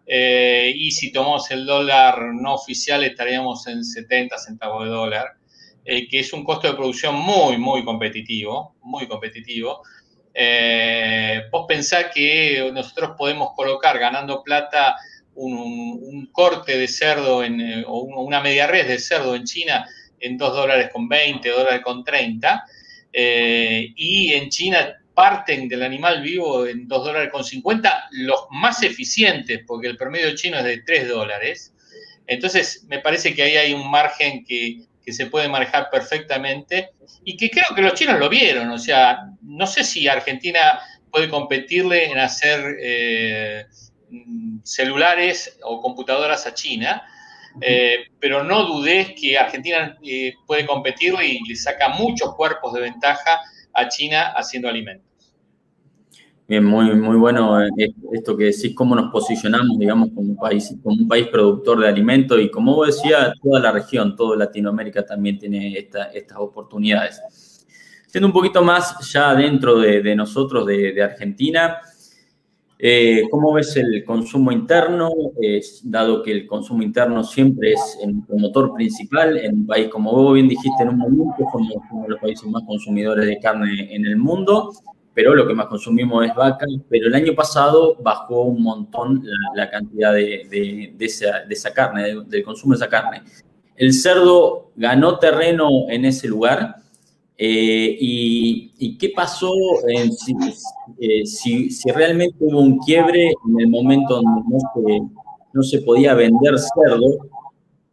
Eh, 0.06 0.72
y 0.74 0.90
si 0.90 1.12
tomamos 1.12 1.50
el 1.50 1.66
dólar 1.66 2.32
no 2.32 2.54
oficial 2.54 3.04
estaríamos 3.04 3.66
en 3.66 3.84
70 3.84 4.38
centavos 4.38 4.84
de 4.84 4.90
dólar, 4.90 5.34
eh, 5.84 6.08
que 6.08 6.20
es 6.20 6.32
un 6.32 6.44
costo 6.44 6.66
de 6.66 6.74
producción 6.74 7.14
muy, 7.14 7.58
muy 7.58 7.84
competitivo, 7.84 8.76
muy 8.82 9.06
competitivo. 9.06 9.82
Eh, 10.32 11.42
vos 11.50 11.66
pensás 11.68 12.06
que 12.14 12.70
nosotros 12.72 13.12
podemos 13.18 13.50
colocar 13.54 13.98
ganando 13.98 14.42
plata 14.42 14.96
un, 15.34 16.30
corte 16.32 16.76
de 16.78 16.88
cerdo 16.88 17.44
en, 17.44 17.84
o 17.86 18.00
una 18.00 18.40
media 18.40 18.66
red 18.66 18.86
de 18.86 18.98
cerdo 18.98 19.34
en 19.34 19.44
China 19.44 19.86
en 20.20 20.36
2 20.36 20.52
dólares 20.52 20.90
con 20.92 21.08
20, 21.08 21.48
dólares 21.48 21.80
con 21.82 22.02
30, 22.02 22.64
y 23.12 24.32
en 24.32 24.48
China 24.48 24.97
parten 25.18 25.68
del 25.68 25.82
animal 25.82 26.22
vivo 26.22 26.64
en 26.64 26.86
2 26.86 27.04
dólares 27.04 27.30
con 27.32 27.42
50, 27.42 28.10
los 28.12 28.46
más 28.52 28.84
eficientes, 28.84 29.62
porque 29.66 29.88
el 29.88 29.96
promedio 29.96 30.32
chino 30.36 30.58
es 30.58 30.64
de 30.64 30.82
3 30.82 31.08
dólares. 31.08 31.74
Entonces, 32.24 32.84
me 32.86 33.00
parece 33.00 33.34
que 33.34 33.42
ahí 33.42 33.56
hay 33.56 33.74
un 33.74 33.90
margen 33.90 34.44
que, 34.44 34.84
se 35.08 35.26
puede 35.26 35.48
manejar 35.48 35.88
perfectamente 35.90 36.90
y 37.24 37.36
que 37.36 37.50
creo 37.50 37.74
que 37.74 37.80
los 37.80 37.94
chinos 37.94 38.20
lo 38.20 38.28
vieron. 38.28 38.70
O 38.70 38.78
sea, 38.78 39.24
no 39.42 39.66
sé 39.66 39.82
si 39.82 40.06
Argentina 40.06 40.80
puede 41.10 41.30
competirle 41.30 42.04
en 42.04 42.18
hacer 42.18 42.76
eh, 42.80 43.66
celulares 44.62 45.58
o 45.64 45.80
computadoras 45.80 46.46
a 46.46 46.54
China, 46.54 47.02
eh, 47.60 48.04
pero 48.20 48.44
no 48.44 48.66
dudes 48.66 49.14
que 49.20 49.36
Argentina 49.36 49.98
eh, 50.04 50.34
puede 50.46 50.64
competirle 50.64 51.26
y 51.26 51.40
le 51.40 51.56
saca 51.56 51.88
muchos 51.88 52.36
cuerpos 52.36 52.74
de 52.74 52.82
ventaja 52.82 53.40
a 53.72 53.88
China 53.88 54.34
haciendo 54.36 54.68
alimentos. 54.68 55.07
Bien, 56.48 56.64
muy, 56.64 56.94
muy 56.94 57.18
bueno 57.18 57.62
eh, 57.62 57.68
esto 58.10 58.34
que 58.34 58.44
decís, 58.44 58.74
cómo 58.74 58.94
nos 58.94 59.12
posicionamos, 59.12 59.78
digamos, 59.78 60.08
como 60.14 60.34
país, 60.34 60.74
como 60.82 60.96
un 61.02 61.06
país 61.06 61.26
productor 61.26 61.78
de 61.80 61.88
alimentos 61.88 62.40
y 62.40 62.50
como 62.50 62.74
vos 62.74 62.86
decías, 62.86 63.34
toda 63.42 63.60
la 63.60 63.70
región, 63.70 64.16
toda 64.16 64.34
Latinoamérica 64.34 65.04
también 65.04 65.38
tiene 65.38 65.76
estas 65.76 66.38
oportunidades. 66.38 67.20
Siendo 68.06 68.28
un 68.28 68.32
poquito 68.32 68.62
más 68.62 68.96
ya 69.12 69.34
dentro 69.34 69.78
de, 69.78 70.16
nosotros, 70.16 70.64
de, 70.64 71.02
Argentina, 71.02 71.80
eh, 72.78 73.24
¿cómo 73.30 73.52
ves 73.52 73.76
el 73.76 74.02
consumo 74.06 74.50
interno? 74.50 75.10
dado 75.82 76.22
que 76.22 76.32
el 76.32 76.46
consumo 76.46 76.82
interno 76.82 77.24
siempre 77.24 77.74
es 77.74 77.98
el 78.02 78.22
motor 78.38 78.72
principal 78.72 79.36
en 79.36 79.54
un 79.54 79.66
país, 79.66 79.88
como 79.88 80.12
vos 80.12 80.32
bien 80.32 80.48
dijiste 80.48 80.82
en 80.82 80.88
un 80.88 80.96
momento, 80.96 81.44
somos 81.52 81.74
uno 81.90 82.02
de 82.04 82.08
los 82.08 82.20
países 82.20 82.48
más 82.48 82.62
consumidores 82.66 83.26
de 83.26 83.38
carne 83.38 83.94
en 83.94 84.06
el 84.06 84.16
mundo 84.16 84.72
pero 85.18 85.34
lo 85.34 85.48
que 85.48 85.54
más 85.54 85.66
consumimos 85.66 86.24
es 86.24 86.32
vaca, 86.32 86.64
pero 86.88 87.08
el 87.08 87.14
año 87.16 87.34
pasado 87.34 87.96
bajó 88.00 88.42
un 88.42 88.62
montón 88.62 89.24
la, 89.52 89.68
cantidad 89.68 90.12
de, 90.12 90.94
esa, 91.00 91.74
carne, 91.74 92.22
del 92.28 92.44
consumo 92.44 92.74
de 92.74 92.76
esa 92.76 92.88
carne. 92.88 93.22
El 93.74 93.94
cerdo 93.94 94.70
ganó 94.76 95.18
terreno 95.18 95.86
en 95.88 96.04
ese 96.04 96.28
lugar, 96.28 96.76
Eh, 97.36 97.96
y, 98.00 98.96
qué 98.96 99.10
pasó 99.10 99.50
eh, 99.88 101.26
si, 101.26 101.90
realmente 101.92 102.36
hubo 102.38 102.60
un 102.60 102.78
quiebre 102.78 103.32
en 103.48 103.60
el 103.60 103.68
momento 103.68 104.22
donde 104.22 105.00
no 105.52 105.62
se, 105.64 105.80
podía 105.80 106.14
vender 106.14 106.54
cerdo 106.58 107.28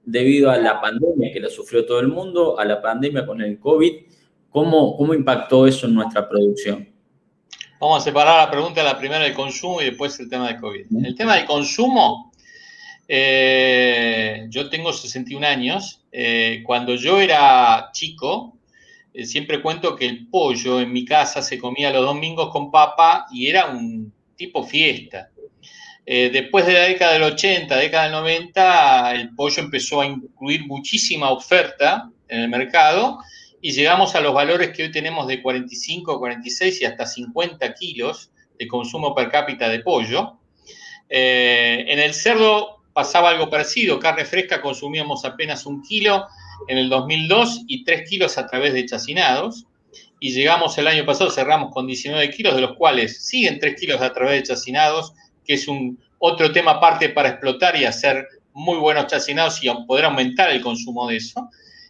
debido 0.04 0.52
a 0.52 0.58
la 0.58 0.80
pandemia 0.80 1.34
que 1.34 1.40
la 1.40 1.50
sufrió 1.50 1.88
todo 1.88 2.00
el 2.02 2.08
mundo, 2.08 2.60
a 2.60 2.66
la 2.66 2.80
pandemia 2.84 3.26
con 3.26 3.42
el 3.42 3.58
COVID? 3.60 3.94
¿Cómo, 4.52 4.96
cómo 4.96 5.16
impactó 5.16 5.66
eso 5.66 5.88
en 5.88 5.96
nuestra 5.96 6.30
producción? 6.30 6.95
Vamos 7.80 8.02
a 8.02 8.06
separar 8.06 8.46
la 8.46 8.52
pregunta, 8.52 8.84
la 8.84 8.98
primera 8.98 9.24
del 9.24 9.34
consumo 9.34 9.82
y 9.82 9.86
después 9.86 10.20
el 10.20 10.30
tema 10.30 10.48
del 10.48 10.60
COVID. 10.60 10.86
El 11.06 11.16
tema 11.16 11.36
del 11.36 11.46
consumo, 11.46 12.32
eh, 13.08 14.46
yo 14.50 14.70
tengo 14.70 14.94
61 14.94 15.46
años. 15.46 16.02
cuando 16.66 16.96
yo 16.96 17.20
era 17.20 17.90
chico, 17.92 18.56
eh, 19.16 19.26
siempre 19.26 19.62
cuento 19.62 19.96
que 19.96 20.06
el 20.06 20.28
pollo 20.28 20.82
en 20.82 20.92
mi 20.92 21.06
casa 21.06 21.42
se 21.42 21.58
comía 21.58 21.90
los 21.90 22.06
domingos 22.06 22.50
con 22.52 22.70
papa 22.70 23.28
y 23.32 23.48
era 23.48 23.68
un 23.68 24.12
tipo 24.36 24.66
fiesta. 24.66 25.30
Eh, 26.06 26.30
después 26.34 26.66
de 26.66 26.74
la 26.74 26.82
década 26.82 27.14
del 27.14 27.24
80, 27.24 27.78
década 27.78 28.04
del 28.04 28.12
90, 28.12 29.16
el 29.16 29.34
pollo 29.34 29.64
empezó 29.64 30.02
a 30.02 30.06
incluir 30.06 30.68
muchísima 30.68 31.32
oferta 31.32 32.10
en 32.28 32.42
el 32.42 32.50
mercado 32.50 33.20
y 33.66 33.72
llegamos 33.72 34.14
a 34.14 34.22
los 34.22 34.32
valores 34.32 34.70
que 34.70 34.84
hoy 34.84 34.92
tenemos 34.92 35.26
de 35.26 35.42
45, 35.42 36.20
46 36.20 36.82
y 36.82 36.86
hasta 36.86 37.08
50 37.08 37.74
kilos 37.74 38.30
de 38.60 38.68
consumo 38.68 39.16
per 39.16 39.32
cápita 39.32 39.70
de 39.70 39.80
pollo. 39.80 40.38
Eh, 41.10 41.84
en 41.88 41.98
el 41.98 42.14
cerdo 42.14 42.84
pasaba 42.94 43.32
algo 43.32 43.50
parecido, 43.50 43.98
carne 43.98 44.24
fresca 44.24 44.62
consumíamos 44.62 45.26
apenas 45.26 45.66
un 45.66 45.82
kilo 45.82 46.28
en 46.68 46.78
el 46.78 46.90
2002 46.90 47.64
y 47.66 47.84
3 47.84 48.08
kilos 48.08 48.38
a 48.38 48.46
través 48.46 48.72
de 48.74 48.86
chacinados. 48.86 49.66
Y 50.20 50.32
llegamos 50.32 50.78
el 50.78 50.86
año 50.86 51.04
pasado, 51.04 51.32
cerramos 51.32 51.74
con 51.74 51.88
19 51.88 52.30
kilos, 52.30 52.54
de 52.54 52.62
los 52.62 52.78
cuales 52.78 53.26
siguen 53.26 53.60
3 53.60 53.80
kilos 53.80 54.00
a 54.00 54.14
través 54.14 54.34
de 54.34 54.44
chacinados, 54.44 55.16
que 55.44 55.56
es 55.56 55.68
un 55.68 55.98
otro 56.20 56.52
tema 56.52 56.74
aparte 56.74 57.10
para 57.10 57.30
explotar 57.30 57.76
y 57.76 57.86
hacer 57.86 58.28
muy 58.54 58.78
buenos 58.78 59.08
chacinados 59.08 59.64
y 59.64 59.72
poder 59.88 60.06
aumentar 60.06 60.52
el 60.52 60.62
consumo 60.62 61.08
de 61.08 61.16
eso. 61.16 61.50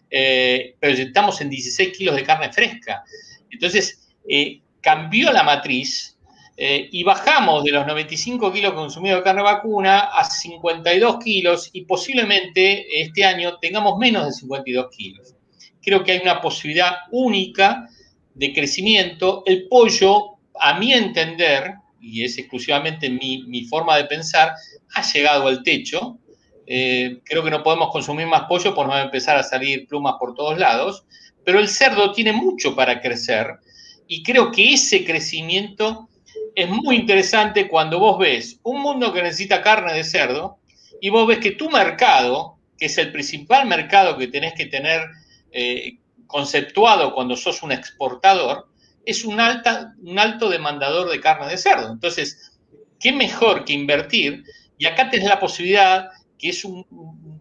Eh, 0.10 0.76
pero 0.80 0.94
estamos 0.94 1.42
en 1.42 1.50
16 1.50 1.98
kilos 1.98 2.16
de 2.16 2.24
carne 2.24 2.52
fresca. 2.52 3.04
Entonces, 3.50 4.08
eh, 4.28 4.62
cambió 4.82 5.32
la 5.32 5.44
matriz 5.44 6.16
eh, 6.58 6.88
y 6.92 7.04
bajamos 7.04 7.64
de 7.64 7.72
los 7.72 7.86
95 7.86 8.52
kilos 8.54 8.74
consumidos 8.74 9.20
de 9.20 9.24
carne 9.24 9.42
vacuna 9.42 10.00
a 10.14 10.24
52 10.24 11.20
kilos 11.24 11.70
y 11.74 11.82
posiblemente 11.82 13.02
este 13.02 13.26
año 13.26 13.58
tengamos 13.58 13.98
menos 13.98 14.26
de 14.26 14.32
52 14.32 14.90
kilos. 14.96 15.36
Creo 15.82 16.04
que 16.04 16.14
hay 16.14 16.20
una 16.20 16.42
posibilidad 16.42 16.94
única 17.12 17.90
de 18.34 18.54
crecimiento. 18.54 19.44
El 19.46 19.68
pollo, 19.68 20.38
a 20.60 20.80
mi 20.80 20.94
entender, 20.94 21.74
y 22.00 22.24
es 22.24 22.38
exclusivamente 22.38 23.10
mi, 23.10 23.66
forma 23.66 23.98
de 23.98 24.06
pensar, 24.06 24.54
ha 24.94 25.02
llegado 25.02 25.48
al 25.48 25.64
techo. 25.64 26.20
Eh, 26.68 27.20
creo 27.24 27.44
que 27.44 27.52
no 27.52 27.64
podemos 27.64 27.92
consumir 27.92 28.28
más 28.28 28.44
pollo 28.44 28.74
por 28.74 28.88
no 28.88 28.98
empezar 28.98 29.38
a 29.38 29.44
salir 29.44 29.88
plumas 29.88 30.16
por 30.20 30.34
todos 30.34 30.58
lados, 30.58 31.06
pero 31.44 31.60
el 31.60 31.68
cerdo 31.68 32.12
tiene 32.12 32.34
mucho 32.34 32.76
para 32.76 33.02
crecer 33.02 33.60
y 34.08 34.24
creo 34.24 34.52
que 34.52 34.74
ese 34.74 35.04
crecimiento 35.06 36.10
es 36.54 36.70
muy 36.70 36.96
interesante 36.96 37.68
cuando 37.68 38.00
vos 38.00 38.18
ves 38.18 38.60
un 38.64 38.82
mundo 38.82 39.12
que 39.14 39.24
necesita 39.24 39.62
carne 39.62 39.94
de 39.94 40.04
cerdo 40.04 40.58
y 41.02 41.10
vos 41.10 41.28
ves 41.28 41.40
que 41.40 41.52
tu 41.52 41.70
mercado, 41.70 42.58
que 42.78 42.86
es 42.86 42.98
el 42.98 43.12
principal 43.12 43.68
mercado 43.68 44.18
que 44.18 44.28
tenés 44.28 44.54
que 44.54 44.66
tener 44.66 45.02
eh, 45.52 45.98
conceptuado 46.28 47.14
cuando 47.14 47.36
sos 47.36 47.64
un 47.64 47.72
exportador, 47.72 48.68
es 49.06 49.24
un, 49.24 49.36
un 49.36 50.20
alto 50.20 50.50
demandador 50.50 51.10
de 51.10 51.20
carne 51.20 51.48
de 51.48 51.58
cerdo. 51.58 51.92
Entonces, 51.92 52.54
¿qué 53.00 53.12
mejor 53.12 53.66
que 53.66 53.74
invertir? 53.74 54.44
Y 54.78 54.86
acá 54.86 55.10
tenés 55.10 55.30
la 55.30 55.40
posibilidad 55.40 56.10
que 56.38 56.50
es 56.50 56.66
un, 56.66 56.86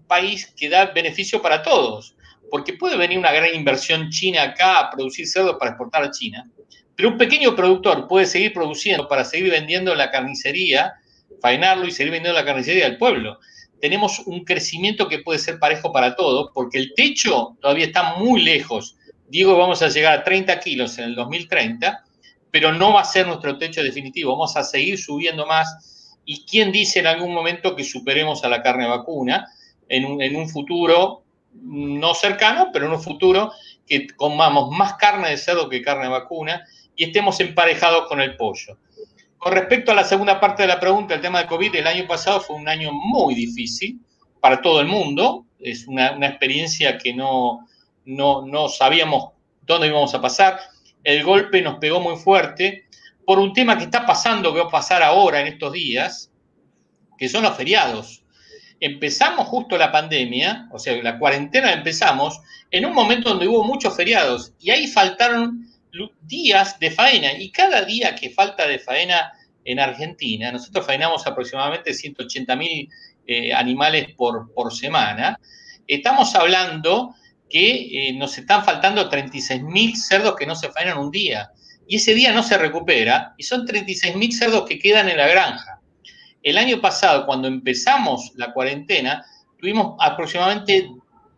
país 0.07 0.52
que 0.57 0.68
da 0.68 0.87
beneficio 0.87 1.40
para 1.40 1.62
todos, 1.62 2.14
porque 2.50 2.74
puede 2.74 2.96
venir 2.96 3.18
una 3.18 3.33
gran 3.33 3.54
inversión 3.54 4.11
china 4.11 4.42
acá 4.42 4.80
a 4.80 4.90
producir 4.90 5.26
cerdo 5.26 5.59
para 5.59 5.70
exportar 5.70 6.04
a 6.04 6.11
China 6.11 6.46
pero 6.96 7.09
un 7.11 7.18
pequeño 7.18 7.57
productor 7.57 8.07
puede 8.07 8.26
seguir 8.26 8.52
produciendo 8.52 9.09
para 9.09 9.24
seguir 9.24 9.50
vendiendo 9.50 9.94
la 9.94 10.11
carnicería, 10.11 10.94
faenarlo 11.40 11.87
y 11.87 11.90
seguir 11.90 12.12
vendiendo 12.12 12.38
la 12.38 12.44
carnicería 12.44 12.87
al 12.87 12.98
pueblo. 12.98 13.38
Tenemos 13.80 14.20
un 14.20 14.44
crecimiento 14.44 15.09
que 15.09 15.18
puede 15.18 15.38
ser 15.38 15.59
parejo 15.59 15.92
para 15.92 16.14
todos, 16.14 16.50
porque 16.54 16.78
el 16.78 16.94
techo 16.94 17.57
todavía 17.61 17.87
está 17.87 18.14
muy 18.14 18.42
lejos. 18.42 18.96
Digo, 19.28 19.57
vamos 19.59 19.83
a 19.83 19.88
llegar 19.88 20.18
a 20.18 20.24
30 20.24 20.59
kilos 20.61 20.98
en 20.98 21.04
el 21.04 21.14
2030, 21.16 22.04
pero 22.50 22.72
no 22.72 22.92
va 22.92 23.00
a 23.00 23.04
ser 23.04 23.26
nuestro 23.26 23.59
techo 23.59 23.83
definitivo. 23.83 24.33
Vamos 24.33 24.57
a 24.57 24.62
seguir 24.62 24.98
subiendo 24.98 25.46
más. 25.46 25.93
¿Y 26.24 26.44
quién 26.46 26.72
dice 26.72 27.00
en 27.00 27.06
algún 27.06 27.34
momento 27.34 27.76
que 27.76 27.84
superemos 27.84 28.44
a 28.44 28.48
la 28.48 28.62
carne 28.62 28.87
vacuna 28.87 29.46
en 29.88 30.37
un, 30.37 30.48
futuro 30.48 31.22
no 31.52 32.14
cercano, 32.14 32.70
pero 32.72 32.87
en 32.87 32.92
un 32.92 33.02
futuro 33.02 33.52
que 33.87 34.06
comamos 34.08 34.70
más 34.70 34.94
carne 34.94 35.30
de 35.30 35.37
cerdo 35.37 35.68
que 35.68 35.82
carne 35.82 36.08
vacuna 36.08 36.64
y 36.96 37.04
estemos 37.04 37.38
emparejados 37.40 38.08
con 38.08 38.20
el 38.20 38.37
pollo. 38.37 38.78
Con 39.38 39.52
respecto 39.52 39.92
a 39.92 39.94
la 39.94 40.04
segunda 40.04 40.40
parte 40.40 40.62
de 40.62 40.68
la 40.68 40.80
pregunta, 40.80 41.14
el 41.14 41.20
tema 41.20 41.40
de 41.40 41.46
COVID, 41.46 41.74
el 41.74 41.87
año 41.87 42.06
pasado 42.06 42.40
fue 42.40 42.56
un 42.56 42.68
año 42.68 42.92
muy 42.92 43.34
difícil 43.34 44.00
para 44.40 44.62
todo 44.62 44.80
el 44.80 44.87
mundo. 44.87 45.44
Es 45.60 45.87
una, 45.87 46.16
experiencia 46.26 46.96
que 46.96 47.12
no, 47.12 47.66
no, 48.06 48.46
no 48.46 48.68
sabíamos 48.68 49.32
dónde 49.62 49.88
íbamos 49.88 50.14
a 50.14 50.20
pasar. 50.22 50.60
El 51.02 51.22
golpe 51.24 51.60
nos 51.60 51.78
pegó 51.78 52.00
muy 52.00 52.16
fuerte 52.16 52.87
por 53.26 53.38
un 53.38 53.52
tema 53.52 53.76
que 53.78 53.84
está 53.84 54.04
pasando, 54.06 54.52
que 54.52 54.60
va 54.60 54.66
a 54.66 54.70
pasar 54.70 55.02
ahora 55.02 55.40
en 55.40 55.46
estos 55.46 55.72
días, 55.72 56.30
que 57.18 57.28
son 57.28 57.42
los 57.42 57.56
feriados. 57.56 58.22
Empezamos 58.80 59.46
justo 59.48 59.78
la 59.78 59.92
pandemia, 59.92 60.68
o 60.70 60.78
sea, 60.78 61.00
la 61.02 61.18
cuarentena 61.18 61.72
empezamos 61.72 62.40
en 62.70 62.84
un 62.84 62.92
momento 62.92 63.30
donde 63.30 63.48
hubo 63.48 63.64
muchos 63.64 63.96
feriados 63.96 64.52
y 64.60 64.70
ahí 64.70 64.87
faltaron 64.87 65.68
días 66.22 66.78
de 66.80 66.90
faena 66.90 67.32
y 67.32 67.50
cada 67.50 67.82
día 67.84 68.14
que 68.14 68.30
falta 68.30 68.66
de 68.66 68.78
faena 68.78 69.32
en 69.64 69.78
Argentina, 69.80 70.52
nosotros 70.52 70.84
faenamos 70.84 71.26
aproximadamente 71.26 71.94
180 71.94 72.56
mil 72.56 72.88
eh, 73.26 73.54
animales 73.54 74.08
por, 74.14 74.74
semana, 74.74 75.38
estamos 75.87 76.34
hablando 76.34 77.14
que 77.48 78.08
eh, 78.08 78.12
nos 78.12 78.37
están 78.37 78.64
faltando 78.64 79.08
36 79.08 79.62
mil 79.62 79.96
cerdos 79.96 80.34
que 80.37 80.46
no 80.46 80.56
se 80.56 80.70
faenan 80.70 80.98
un 80.98 81.10
día 81.10 81.50
y 81.87 81.97
ese 81.97 82.14
día 82.14 82.33
no 82.33 82.42
se 82.42 82.59
recupera 82.59 83.35
y 83.37 83.42
son 83.42 83.66
36 83.66 84.16
mil 84.16 84.33
cerdos 84.33 84.66
que 84.68 84.79
quedan 84.79 85.09
en 85.09 85.18
la 85.18 85.29
granja. 85.29 85.81
El 86.42 86.59
año 86.59 86.81
pasado, 86.81 87.27
cuando 87.27 87.49
empezamos 87.49 88.33
la 88.37 88.53
cuarentena, 88.53 89.25
tuvimos 89.59 89.97
aproximadamente 90.01 90.90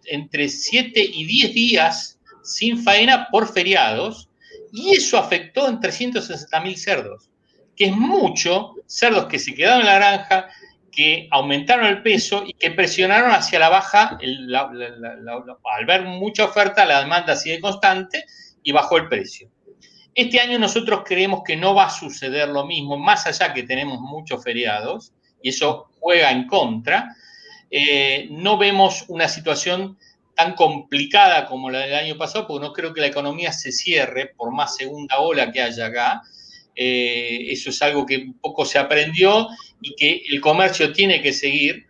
entre 0.05 0.49
7 0.49 1.01
y 1.01 1.25
10 1.25 1.55
días 1.55 2.19
sin 2.43 2.83
faena 2.83 3.29
por 3.31 3.53
feriados 3.53 4.29
y 4.73 4.91
eso 4.91 5.19
afectó 5.19 5.69
en 5.69 5.81
360 5.81 6.61
mil 6.61 6.77
cerdos, 6.77 7.31
que 7.77 7.87
es 7.87 7.97
mucho, 7.97 8.75
cerdos 8.87 9.27
que 9.27 9.39
se 9.39 9.55
quedaron 9.55 9.81
en 9.81 9.87
la 9.87 9.95
granja, 9.97 10.49
que 10.91 11.29
aumentaron 11.31 11.87
el 11.87 12.03
peso 12.03 12.45
y 12.47 12.55
que 12.55 12.71
presionaron 12.71 13.31
hacia 13.31 13.59
la 13.59 13.69
baja, 13.69 14.19
al 14.19 15.87
ver 15.87 16.03
mucha 16.05 16.47
oferta, 16.47 16.87
la 16.87 17.01
demanda 17.01 17.37
sigue 17.37 17.61
constante 17.61 18.25
y 18.63 18.73
bajó 18.73 18.97
el 18.97 19.09
precio. 19.09 19.51
Este 20.17 20.41
año 20.41 20.59
nosotros 20.59 21.03
creemos 21.05 21.43
que 21.45 21.57
no 21.57 21.75
va 21.75 21.85
a 21.85 21.91
suceder 21.91 22.49
lo 22.49 22.65
mismo, 22.65 22.97
más 22.97 23.27
allá 23.27 23.53
que 23.53 23.65
tenemos 23.65 24.01
muchos 24.01 24.43
feriados, 24.43 25.13
y 25.43 25.51
eso 25.51 25.91
juega 26.01 26.31
en 26.33 26.47
contra, 26.47 27.15
eh, 27.71 28.27
no 28.31 28.57
vemos 28.57 29.05
una 29.09 29.29
situación 29.29 29.99
tan 30.35 30.55
complicada 30.55 31.47
como 31.47 31.69
la 31.69 31.81
del 31.81 31.95
año 31.95 32.17
pasado, 32.17 32.47
porque 32.47 32.67
no 32.67 32.73
creo 32.73 32.95
que 32.95 33.03
la 33.03 33.09
economía 33.09 33.53
se 33.53 33.73
cierre 33.73 34.33
por 34.35 34.53
más 34.53 34.77
segunda 34.77 35.19
ola 35.19 35.53
que 35.53 35.61
haya 35.61 35.87
acá. 35.87 36.23
Eh, 36.75 37.47
eso 37.51 37.69
es 37.69 37.83
algo 37.83 38.07
que 38.07 38.33
poco 38.41 38.65
se 38.65 38.79
aprendió 38.79 39.49
y 39.83 39.95
que 39.97 40.23
el 40.31 40.41
comercio 40.41 40.93
tiene 40.93 41.21
que 41.21 41.33
seguir. 41.33 41.87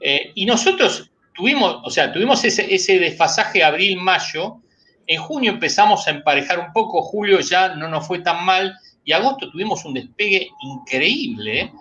Eh, 0.00 0.32
y 0.34 0.46
nosotros 0.46 1.10
tuvimos, 1.32 1.80
o 1.84 1.90
sea, 1.90 2.12
tuvimos 2.12 2.44
ese, 2.44 2.72
ese 2.74 2.98
desfasaje 2.98 3.62
abril-mayo. 3.62 4.62
En 5.08 5.22
junio 5.22 5.52
empezamos 5.52 6.06
a 6.06 6.10
emparejar 6.10 6.58
un 6.58 6.70
poco, 6.72 7.00
julio 7.00 7.40
ya 7.40 7.74
no 7.74 7.88
nos 7.88 8.06
fue 8.06 8.18
tan 8.18 8.44
mal 8.44 8.76
y 9.02 9.12
agosto 9.12 9.50
tuvimos 9.50 9.82
un 9.86 9.94
despegue 9.94 10.50
increíble. 10.60 11.72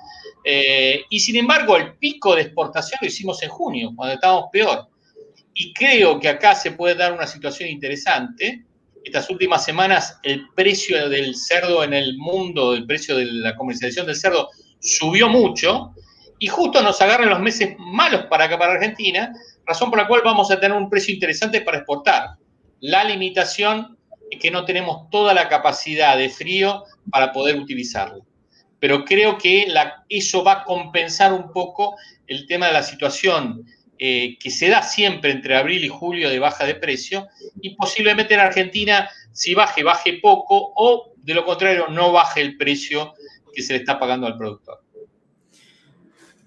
Eh, 0.46 1.02
y 1.10 1.20
sin 1.20 1.36
embargo, 1.36 1.76
el 1.76 1.96
pico 1.98 2.34
de 2.34 2.44
exportación 2.44 3.00
lo 3.02 3.08
hicimos 3.08 3.44
en 3.44 3.50
junio, 3.50 3.92
cuando 3.94 4.16
estábamos 4.16 4.46
peor. 4.50 4.88
Y 5.54 5.74
creo 5.74 6.22
que 6.22 6.30
acá 6.30 6.56
se 6.56 6.72
puede 6.72 6.96
dar 6.96 7.12
una 7.12 7.28
situación 7.28 7.68
interesante. 7.68 8.64
Estas 9.04 9.30
últimas 9.30 9.66
semanas 9.66 10.18
el 10.24 10.48
precio 10.56 11.10
del 11.10 11.36
cerdo 11.36 11.84
en 11.84 11.94
el 11.94 12.18
mundo, 12.18 12.74
el 12.76 12.86
precio 12.86 13.18
de 13.18 13.26
la 13.26 13.58
comercialización 13.58 14.06
del 14.06 14.16
cerdo 14.16 14.50
subió 14.80 15.28
mucho 15.28 15.94
y 16.40 16.48
justo 16.48 16.82
nos 16.82 17.02
agarran 17.02 17.30
los 17.30 17.42
meses 17.42 17.76
malos 17.78 18.28
para 18.30 18.46
acá, 18.46 18.58
para 18.58 18.74
Argentina, 18.74 19.34
razón 19.66 19.90
por 19.90 20.00
la 20.00 20.08
cual 20.08 20.22
vamos 20.24 20.50
a 20.50 20.60
tener 20.60 20.78
un 20.78 20.90
precio 20.90 21.14
interesante 21.14 21.60
para 21.60 21.80
exportar. 21.80 22.38
La 22.80 23.04
limitación 23.04 23.98
es 24.30 24.40
que 24.40 24.52
no 24.52 24.66
tenemos 24.66 25.10
toda 25.10 25.34
la 25.34 25.50
capacidad 25.50 26.18
de 26.18 26.30
frío 26.30 26.84
para 27.12 27.32
poder 27.32 27.58
utilizarlo. 27.58 28.26
Pero 28.80 29.06
creo 29.06 29.38
que 29.38 29.68
eso 30.10 30.44
va 30.44 30.52
a 30.52 30.64
compensar 30.64 31.34
un 31.34 31.52
poco 31.52 31.96
el 32.28 32.46
tema 32.46 32.68
de 32.68 32.74
la 32.74 32.84
situación 32.84 33.66
eh, 33.98 34.38
que 34.40 34.52
se 34.52 34.70
da 34.70 34.84
siempre 34.84 35.32
entre 35.32 35.56
abril 35.56 35.84
y 35.84 35.88
julio 35.88 36.30
de 36.30 36.38
baja 36.38 36.66
de 36.66 36.76
precio 36.76 37.28
y 37.62 37.76
posiblemente 37.76 38.36
en 38.36 38.42
Argentina, 38.42 39.10
si 39.32 39.56
baje, 39.56 39.84
baje 39.84 40.20
poco 40.22 40.74
o 40.76 41.14
de 41.18 41.34
lo 41.34 41.44
contrario, 41.44 41.88
no 41.90 42.12
baje 42.12 42.42
el 42.42 42.58
precio 42.58 43.16
que 43.54 43.64
se 43.64 43.74
le 43.74 43.80
está 43.80 43.98
pagando 43.98 44.28
al 44.28 44.38
productor. 44.38 44.84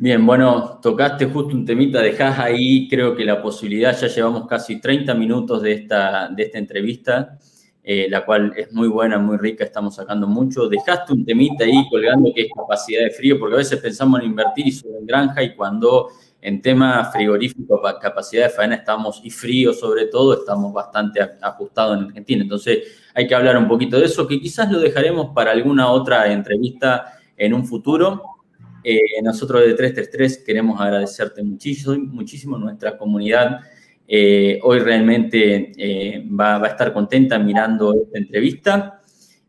Bien, 0.03 0.25
bueno, 0.25 0.79
tocaste 0.81 1.27
justo 1.27 1.55
un 1.55 1.67
temita, 1.67 2.01
dejás 2.01 2.39
ahí, 2.39 2.89
creo 2.89 3.15
que 3.15 3.23
la 3.23 3.43
posibilidad, 3.43 3.95
ya 3.95 4.07
llevamos 4.07 4.47
casi 4.47 4.81
30 4.81 5.13
minutos 5.13 5.61
de 5.61 5.73
esta, 5.73 6.31
de 6.31 6.45
esta 6.45 6.57
entrevista, 6.57 7.39
eh, 7.85 8.07
la 8.09 8.25
cual 8.25 8.55
es 8.57 8.73
muy 8.73 8.89
buena, 8.89 9.19
muy 9.19 9.37
rica, 9.37 9.63
estamos 9.63 9.97
sacando 9.97 10.27
mucho. 10.27 10.71
Dejaste 10.71 11.13
un 11.13 11.23
temita 11.27 11.65
ahí 11.65 11.87
colgando 11.91 12.33
que 12.35 12.45
es 12.45 12.49
capacidad 12.57 13.03
de 13.03 13.11
frío, 13.11 13.39
porque 13.39 13.57
a 13.57 13.59
veces 13.59 13.79
pensamos 13.79 14.21
en 14.21 14.29
invertir 14.29 14.69
y 14.69 14.73
sobre 14.73 15.05
granja 15.05 15.43
y 15.43 15.55
cuando 15.55 16.09
en 16.41 16.63
tema 16.63 17.05
frigorífico, 17.13 17.83
capacidad 18.01 18.45
de 18.45 18.49
faena 18.49 18.77
estamos, 18.77 19.21
y 19.23 19.29
frío 19.29 19.75
sobre 19.75 20.07
todo, 20.07 20.33
estamos 20.33 20.73
bastante 20.73 21.21
ajustados 21.43 21.99
en 21.99 22.05
Argentina. 22.05 22.43
Entonces 22.43 22.79
hay 23.15 23.27
que 23.27 23.35
hablar 23.35 23.59
un 23.59 23.69
poquito 23.69 23.99
de 23.99 24.07
eso, 24.07 24.27
que 24.27 24.41
quizás 24.41 24.73
lo 24.73 24.81
dejaremos 24.81 25.35
para 25.35 25.51
alguna 25.51 25.91
otra 25.91 26.33
entrevista 26.33 27.19
en 27.37 27.53
un 27.53 27.67
futuro. 27.67 28.40
Eh, 28.83 29.23
nosotros 29.23 29.61
de 29.63 29.75
333 29.75 30.45
queremos 30.45 30.81
agradecerte 30.81 31.43
muchísimo, 31.43 31.97
muchísimo 31.97 32.59
nuestra 32.59 32.97
comunidad. 32.97 33.61
Eh, 34.09 34.59
hoy 34.63 34.81
realmente 34.81 35.73
eh, 35.77 36.25
va, 36.29 36.57
a 36.57 36.67
estar 36.67 36.93
contenta 36.93 37.39
mirando 37.39 37.95
esta 37.95 38.19
entrevista. 38.19 39.03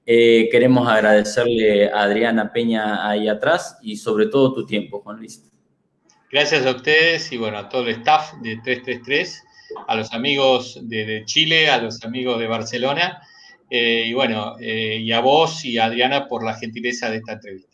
queremos 0.06 0.88
agradecerle 0.88 1.90
a 1.90 2.04
Adriana 2.04 2.52
Peña 2.52 3.08
ahí 3.08 3.30
atrás 3.30 3.78
y 3.82 3.96
sobre 3.96 4.28
todo 4.28 4.54
tu 4.54 4.66
tiempo, 4.66 5.02
Juan 5.02 5.18
Luis. 5.18 5.50
Gracias 6.30 6.66
a 6.66 6.72
ustedes 6.72 7.32
y 7.32 7.38
bueno, 7.38 7.58
a 7.58 7.70
todo 7.70 7.84
el 7.84 7.96
staff 7.96 8.34
de 8.42 8.58
333, 8.64 9.44
a 9.88 9.96
los 9.96 10.14
amigos 10.14 10.80
de, 10.84 11.24
Chile, 11.26 11.70
a 11.70 11.82
los 11.82 12.04
amigos 12.04 12.40
de 12.40 12.48
Barcelona, 12.48 13.22
y 13.70 14.14
bueno, 14.14 14.56
y 14.60 15.12
a 15.14 15.22
vos 15.22 15.64
y 15.64 15.78
a 15.78 15.86
Adriana 15.86 16.28
por 16.28 16.44
la 16.44 16.56
gentileza 16.56 17.10
de 17.10 17.18
esta 17.18 17.34
entrevista. 17.34 17.71